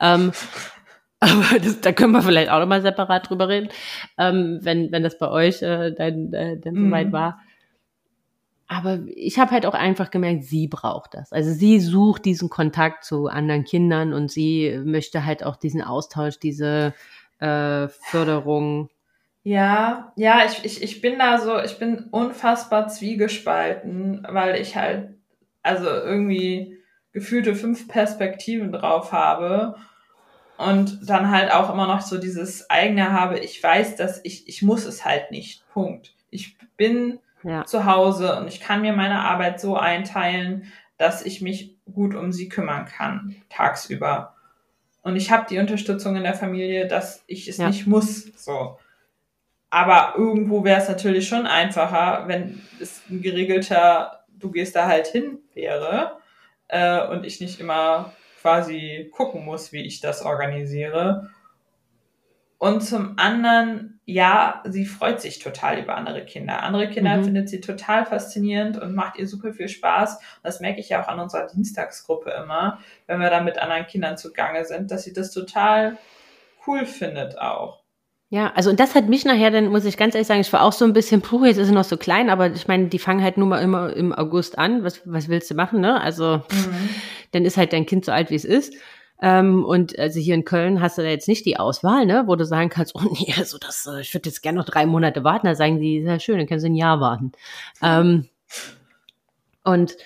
[0.00, 0.32] Ähm,
[1.20, 3.68] aber das, da können wir vielleicht auch nochmal separat drüber reden,
[4.16, 7.12] ähm, wenn, wenn das bei euch äh, dann, äh, dann soweit mhm.
[7.12, 7.40] war.
[8.68, 11.32] Aber ich habe halt auch einfach gemerkt, sie braucht das.
[11.32, 16.38] Also sie sucht diesen Kontakt zu anderen Kindern und sie möchte halt auch diesen Austausch,
[16.38, 16.94] diese
[17.40, 18.88] äh, Förderung.
[19.42, 25.14] Ja, ja, ich, ich, ich bin da so, ich bin unfassbar zwiegespalten, weil ich halt,
[25.62, 26.78] also irgendwie
[27.12, 29.76] gefühlte fünf Perspektiven drauf habe
[30.58, 34.62] und dann halt auch immer noch so dieses eigene habe, ich weiß, dass ich, ich
[34.62, 35.66] muss es halt nicht.
[35.72, 36.14] Punkt.
[36.28, 37.64] Ich bin ja.
[37.64, 42.30] zu Hause und ich kann mir meine Arbeit so einteilen, dass ich mich gut um
[42.30, 44.34] sie kümmern kann, tagsüber.
[45.02, 47.68] Und ich habe die Unterstützung in der Familie, dass ich es ja.
[47.68, 48.24] nicht muss.
[48.36, 48.78] So.
[49.70, 55.06] Aber irgendwo wäre es natürlich schon einfacher, wenn es ein geregelter, du gehst da halt
[55.06, 56.18] hin wäre
[56.68, 61.30] äh, und ich nicht immer quasi gucken muss, wie ich das organisiere.
[62.58, 66.62] Und zum anderen, ja, sie freut sich total über andere Kinder.
[66.62, 67.24] Andere Kinder mhm.
[67.24, 70.20] findet sie total faszinierend und macht ihr super viel Spaß.
[70.42, 74.18] das merke ich ja auch an unserer Dienstagsgruppe immer, wenn wir da mit anderen Kindern
[74.18, 75.96] zugange sind, dass sie das total
[76.66, 77.79] cool findet auch.
[78.32, 80.62] Ja, also und das hat mich nachher, dann muss ich ganz ehrlich sagen, ich war
[80.62, 83.00] auch so ein bisschen, puh, jetzt ist sie noch so klein, aber ich meine, die
[83.00, 84.84] fangen halt nur mal immer im August an.
[84.84, 86.00] Was, was willst du machen, ne?
[86.00, 86.88] Also mhm.
[87.32, 88.74] dann ist halt dein Kind so alt, wie es ist.
[89.20, 92.36] Ähm, und also hier in Köln hast du da jetzt nicht die Auswahl, ne, wo
[92.36, 95.24] du sagen kannst, oh nee, also das, äh, ich würde jetzt gerne noch drei Monate
[95.24, 95.48] warten.
[95.48, 97.32] Da sagen die, sehr schön, dann können sie ein Jahr warten.
[97.82, 98.28] Ähm,
[99.64, 99.96] und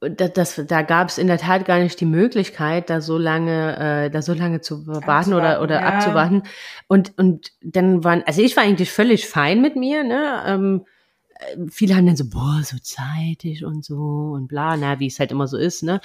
[0.00, 4.06] das, das, da gab es in der Tat gar nicht die Möglichkeit, da so lange,
[4.06, 5.88] äh, da so lange zu warten oder oder ja.
[5.88, 6.42] abzuwarten.
[6.88, 10.42] Und und dann waren, also ich war eigentlich völlig fein mit mir, ne.
[10.46, 10.86] Ähm,
[11.34, 15.20] äh, viele haben dann so, boah, so zeitig und so und bla, na, wie es
[15.20, 16.00] halt immer so ist, ne?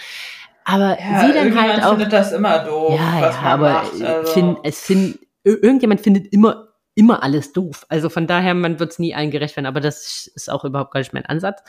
[0.66, 1.92] Aber ja, sie dann halt auch.
[1.92, 3.00] findet das immer doof.
[3.00, 4.32] Ja, ja, aber macht, also.
[4.34, 7.86] find, es find, irgendjemand findet immer, immer alles doof.
[7.88, 10.92] Also von daher, man wird es nie allen gerecht werden, aber das ist auch überhaupt
[10.92, 11.62] gar nicht mein Ansatz.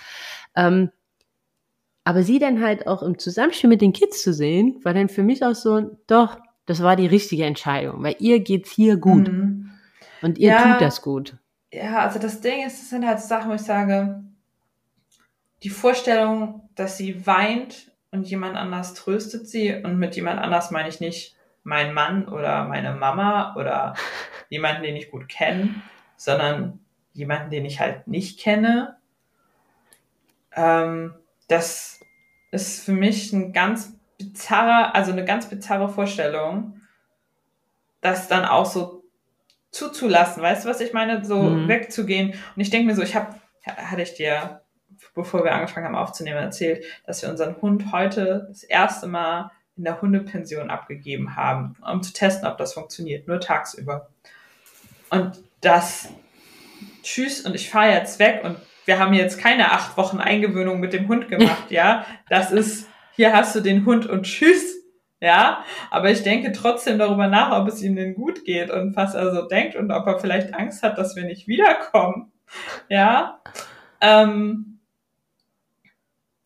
[0.56, 0.90] Ähm,
[2.07, 5.24] aber sie dann halt auch im Zusammenspiel mit den Kids zu sehen, war dann für
[5.24, 9.26] mich auch so, doch, das war die richtige Entscheidung, weil ihr geht's hier gut.
[9.26, 9.72] Mhm.
[10.22, 11.36] Und ihr ja, tut das gut.
[11.72, 14.22] Ja, also das Ding ist, das sind halt Sachen, wo ich sage,
[15.64, 19.74] die Vorstellung, dass sie weint und jemand anders tröstet sie.
[19.74, 21.34] Und mit jemand anders meine ich nicht
[21.64, 23.94] mein Mann oder meine Mama oder
[24.48, 25.74] jemanden, den ich gut kenne,
[26.16, 26.78] sondern
[27.14, 28.96] jemanden, den ich halt nicht kenne.
[30.54, 31.12] Ähm,
[31.48, 31.95] das
[32.51, 36.80] ist für mich ein ganz bizarrer, also eine ganz bizarre Vorstellung,
[38.01, 39.05] das dann auch so
[39.70, 40.42] zuzulassen.
[40.42, 41.24] Weißt du, was ich meine?
[41.24, 41.68] So mhm.
[41.68, 42.30] wegzugehen.
[42.30, 43.34] Und ich denke mir so, ich habe,
[43.64, 44.62] hatte ich dir
[45.14, 49.84] bevor wir angefangen haben aufzunehmen, erzählt, dass wir unseren Hund heute das erste Mal in
[49.84, 54.09] der Hundepension abgegeben haben, um zu testen, ob das funktioniert, nur tagsüber.
[55.11, 56.09] Und das,
[57.03, 58.57] tschüss, und ich fahre jetzt weg und
[58.87, 62.07] wir haben jetzt keine acht Wochen Eingewöhnung mit dem Hund gemacht, ja.
[62.28, 64.76] Das ist, hier hast du den Hund und tschüss,
[65.20, 65.64] ja.
[65.91, 69.34] Aber ich denke trotzdem darüber nach, ob es ihm denn gut geht und was er
[69.34, 72.32] so denkt und ob er vielleicht Angst hat, dass wir nicht wiederkommen,
[72.89, 73.43] ja.
[74.01, 74.78] Ähm,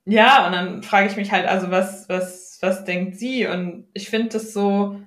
[0.06, 3.46] ja, und dann frage ich mich halt, also was, was, was denkt sie?
[3.46, 5.00] Und ich finde das so,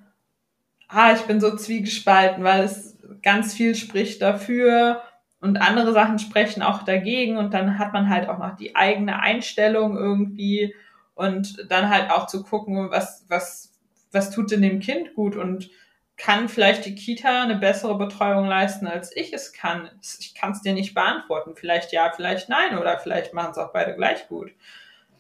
[0.88, 5.02] ah, ich bin so zwiegespalten, weil es ganz viel spricht dafür
[5.44, 9.20] und andere Sachen sprechen auch dagegen und dann hat man halt auch noch die eigene
[9.20, 10.74] Einstellung irgendwie
[11.16, 13.74] und dann halt auch zu gucken, was, was,
[14.14, 15.70] was tut denn dem Kind gut und
[16.16, 19.90] kann vielleicht die Kita eine bessere Betreuung leisten, als ich es kann.
[20.02, 21.56] Ich kann es dir nicht beantworten.
[21.56, 24.52] Vielleicht ja, vielleicht nein oder vielleicht machen es auch beide gleich gut.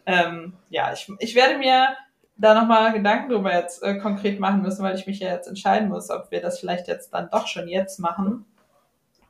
[0.05, 1.97] Ähm, ja, ich, ich werde mir
[2.38, 5.89] da nochmal Gedanken drüber jetzt äh, konkret machen müssen, weil ich mich ja jetzt entscheiden
[5.89, 8.45] muss, ob wir das vielleicht jetzt dann doch schon jetzt machen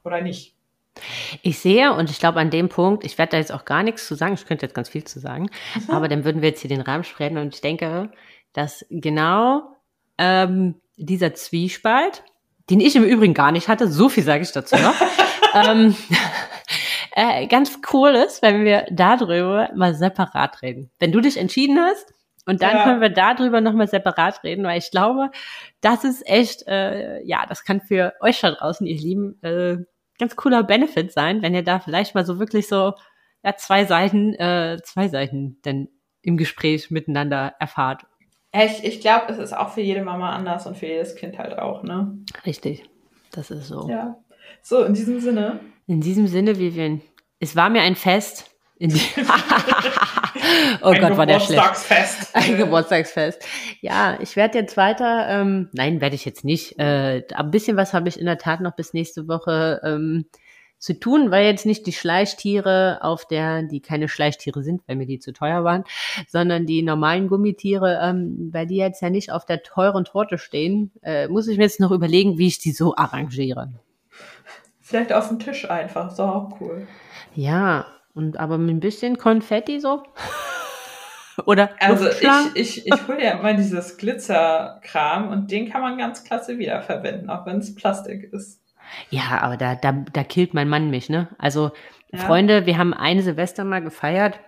[0.03, 0.55] oder nicht.
[1.41, 4.07] Ich sehe, und ich glaube an dem Punkt, ich werde da jetzt auch gar nichts
[4.07, 5.89] zu sagen, ich könnte jetzt ganz viel zu sagen, mhm.
[5.89, 8.11] aber dann würden wir jetzt hier den Rahmen sprechen und ich denke,
[8.53, 9.63] dass genau
[10.17, 12.23] ähm, dieser Zwiespalt,
[12.69, 14.95] den ich im Übrigen gar nicht hatte, so viel sage ich dazu noch,
[15.55, 15.95] ähm,
[17.11, 20.91] äh, ganz cool ist, wenn wir darüber mal separat reden.
[20.99, 22.13] Wenn du dich entschieden hast,
[22.45, 22.83] und dann ja.
[22.83, 25.31] können wir darüber nochmal separat reden, weil ich glaube,
[25.79, 29.77] das ist echt, äh, ja, das kann für euch da draußen, ihr Lieben, äh,
[30.23, 32.93] ganz cooler Benefit sein, wenn ihr da vielleicht mal so wirklich so
[33.43, 35.89] ja, zwei Seiten, äh, zwei Seiten denn
[36.21, 38.05] im Gespräch miteinander erfahrt.
[38.53, 41.59] Ich, ich glaube, es ist auch für jede Mama anders und für jedes Kind halt
[41.59, 42.17] auch, ne?
[42.45, 42.85] Richtig.
[43.33, 43.89] Das ist so.
[43.89, 44.15] Ja.
[44.61, 45.59] So, in diesem Sinne.
[45.87, 47.01] In diesem Sinne, Vivian,
[47.39, 48.49] es war mir ein Fest.
[50.81, 51.61] oh ein Gott, war der schlecht.
[51.61, 52.29] Geburtstagsfest.
[52.35, 53.41] Ein Geburtstagsfest.
[53.81, 56.79] Ja, ich werde jetzt weiter, ähm, nein, werde ich jetzt nicht.
[56.79, 60.25] Äh, ein bisschen was habe ich in der Tat noch bis nächste Woche ähm,
[60.83, 65.05] zu tun, weil jetzt nicht die Schleichtiere auf der, die keine Schleichtiere sind, weil mir
[65.05, 65.85] die zu teuer waren,
[66.27, 70.91] sondern die normalen Gummitiere, ähm, weil die jetzt ja nicht auf der teuren Torte stehen,
[71.01, 73.71] äh, muss ich mir jetzt noch überlegen, wie ich die so arrangiere.
[74.81, 76.85] Vielleicht auf dem Tisch einfach, ist doch auch cool.
[77.33, 80.03] Ja, und aber mit ein bisschen Konfetti so.
[81.45, 86.23] Oder also ich, ich, ich hole ja immer dieses Glitzerkram und den kann man ganz
[86.23, 88.61] klasse wiederverwenden, auch wenn es Plastik ist.
[89.09, 91.29] Ja, aber da, da, da killt mein Mann mich, ne?
[91.37, 91.71] Also,
[92.11, 92.19] ja.
[92.19, 94.39] Freunde, wir haben ein Silvester mal gefeiert.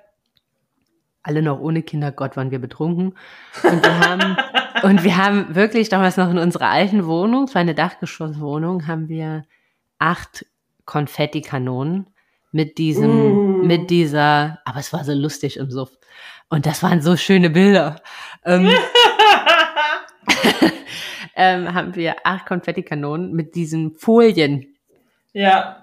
[1.24, 3.16] Alle noch ohne Kinder, Gott, waren wir betrunken.
[3.64, 4.38] Und wir haben,
[4.84, 9.10] und wir haben wirklich damals noch in unserer alten Wohnung, es war eine Dachgeschosswohnung, haben
[9.10, 9.46] wir
[9.98, 10.46] acht
[10.86, 12.08] Konfettikanonen
[12.52, 13.10] mit diesem,
[13.66, 13.68] mm.
[13.68, 15.92] mit dieser, aber es war so lustig im Suff.
[16.50, 18.02] Und das waren so schöne Bilder.
[18.46, 18.70] Ähm,
[21.36, 24.76] ähm, haben wir acht Konfettikanonen mit diesen Folien
[25.34, 25.82] Ja.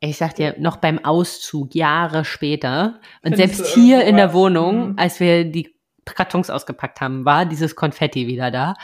[0.00, 4.34] Ich sag dir, noch beim Auszug, Jahre später, und Findest selbst hier in der?
[4.34, 4.98] Wohnung, Mhm.
[4.98, 8.74] als wir die Kartons ausgepackt haben, war dieses Konfetti wieder da.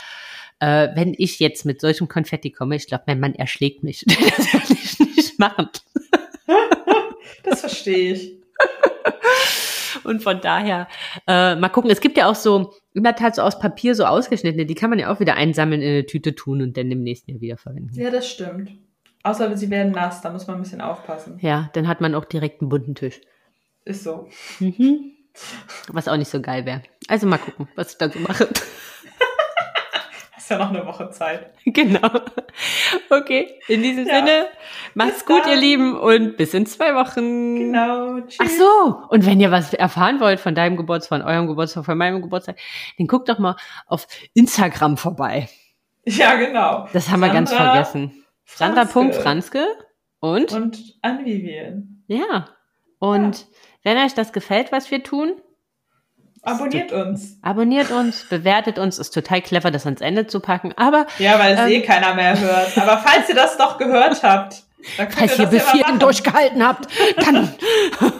[0.59, 4.03] Äh, wenn ich jetzt mit solchem Konfetti komme, ich glaube, mein Mann erschlägt mich.
[4.07, 5.69] Das will ich nicht machen.
[7.43, 8.33] Das verstehe ich.
[10.03, 10.87] Und von daher,
[11.27, 14.65] äh, mal gucken, es gibt ja auch so, immer halt so aus Papier so ausgeschnittene,
[14.65, 17.31] die kann man ja auch wieder einsammeln, in eine Tüte tun und dann im nächsten
[17.31, 17.99] Jahr wieder verwenden.
[17.99, 18.71] Ja, das stimmt.
[19.23, 21.37] Außer sie werden nass, da muss man ein bisschen aufpassen.
[21.41, 23.21] Ja, dann hat man auch direkt einen bunten Tisch.
[23.85, 24.27] Ist so.
[24.59, 25.11] Mhm.
[25.87, 26.81] Was auch nicht so geil wäre.
[27.07, 28.49] Also mal gucken, was ich da so mache.
[30.41, 31.51] Hast ja noch eine Woche Zeit.
[31.65, 32.09] genau.
[33.11, 34.15] Okay, in diesem Ja.
[34.15, 34.47] Sinne,
[34.95, 35.51] macht's Bis gut, dann.
[35.51, 37.55] ihr Lieben, und bis in zwei Wochen.
[37.57, 38.21] Genau.
[38.21, 38.39] Tschüss.
[38.41, 41.95] Ach so, und wenn ihr was erfahren wollt von deinem Geburtstag, von eurem Geburtstag, von
[41.97, 42.57] meinem Geburtstag,
[42.97, 45.47] dann guckt doch mal auf Instagram vorbei.
[46.05, 46.87] Ja, genau.
[46.93, 48.25] Das haben wir ganz Sandra vergessen.
[48.45, 49.63] Sandra.franzke
[50.21, 52.03] und, Und an Vivian.
[52.07, 52.47] ja.
[52.99, 53.45] Und
[53.83, 55.33] wenn euch das gefällt, was wir tun,
[56.43, 57.37] Abonniert uns.
[57.43, 58.97] abonniert uns, bewertet uns.
[58.97, 60.73] Ist total clever, das ans Ende zu packen.
[60.75, 61.67] Aber Ja, weil es Ähm.
[61.67, 62.75] eh keiner mehr hört.
[62.77, 64.63] Aber falls ihr das doch gehört habt,
[64.97, 66.87] dann könnt falls ihr ihr bis hierhin durchgehalten habt,
[67.23, 67.49] dann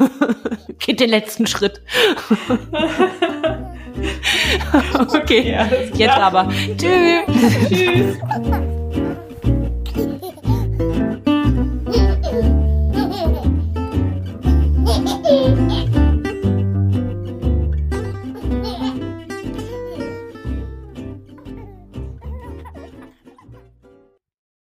[0.80, 1.82] geht den letzten Schritt.
[5.13, 5.67] okay, klar.
[5.95, 6.47] jetzt aber.
[6.78, 7.69] Tschüss.
[7.69, 8.17] Tschüss.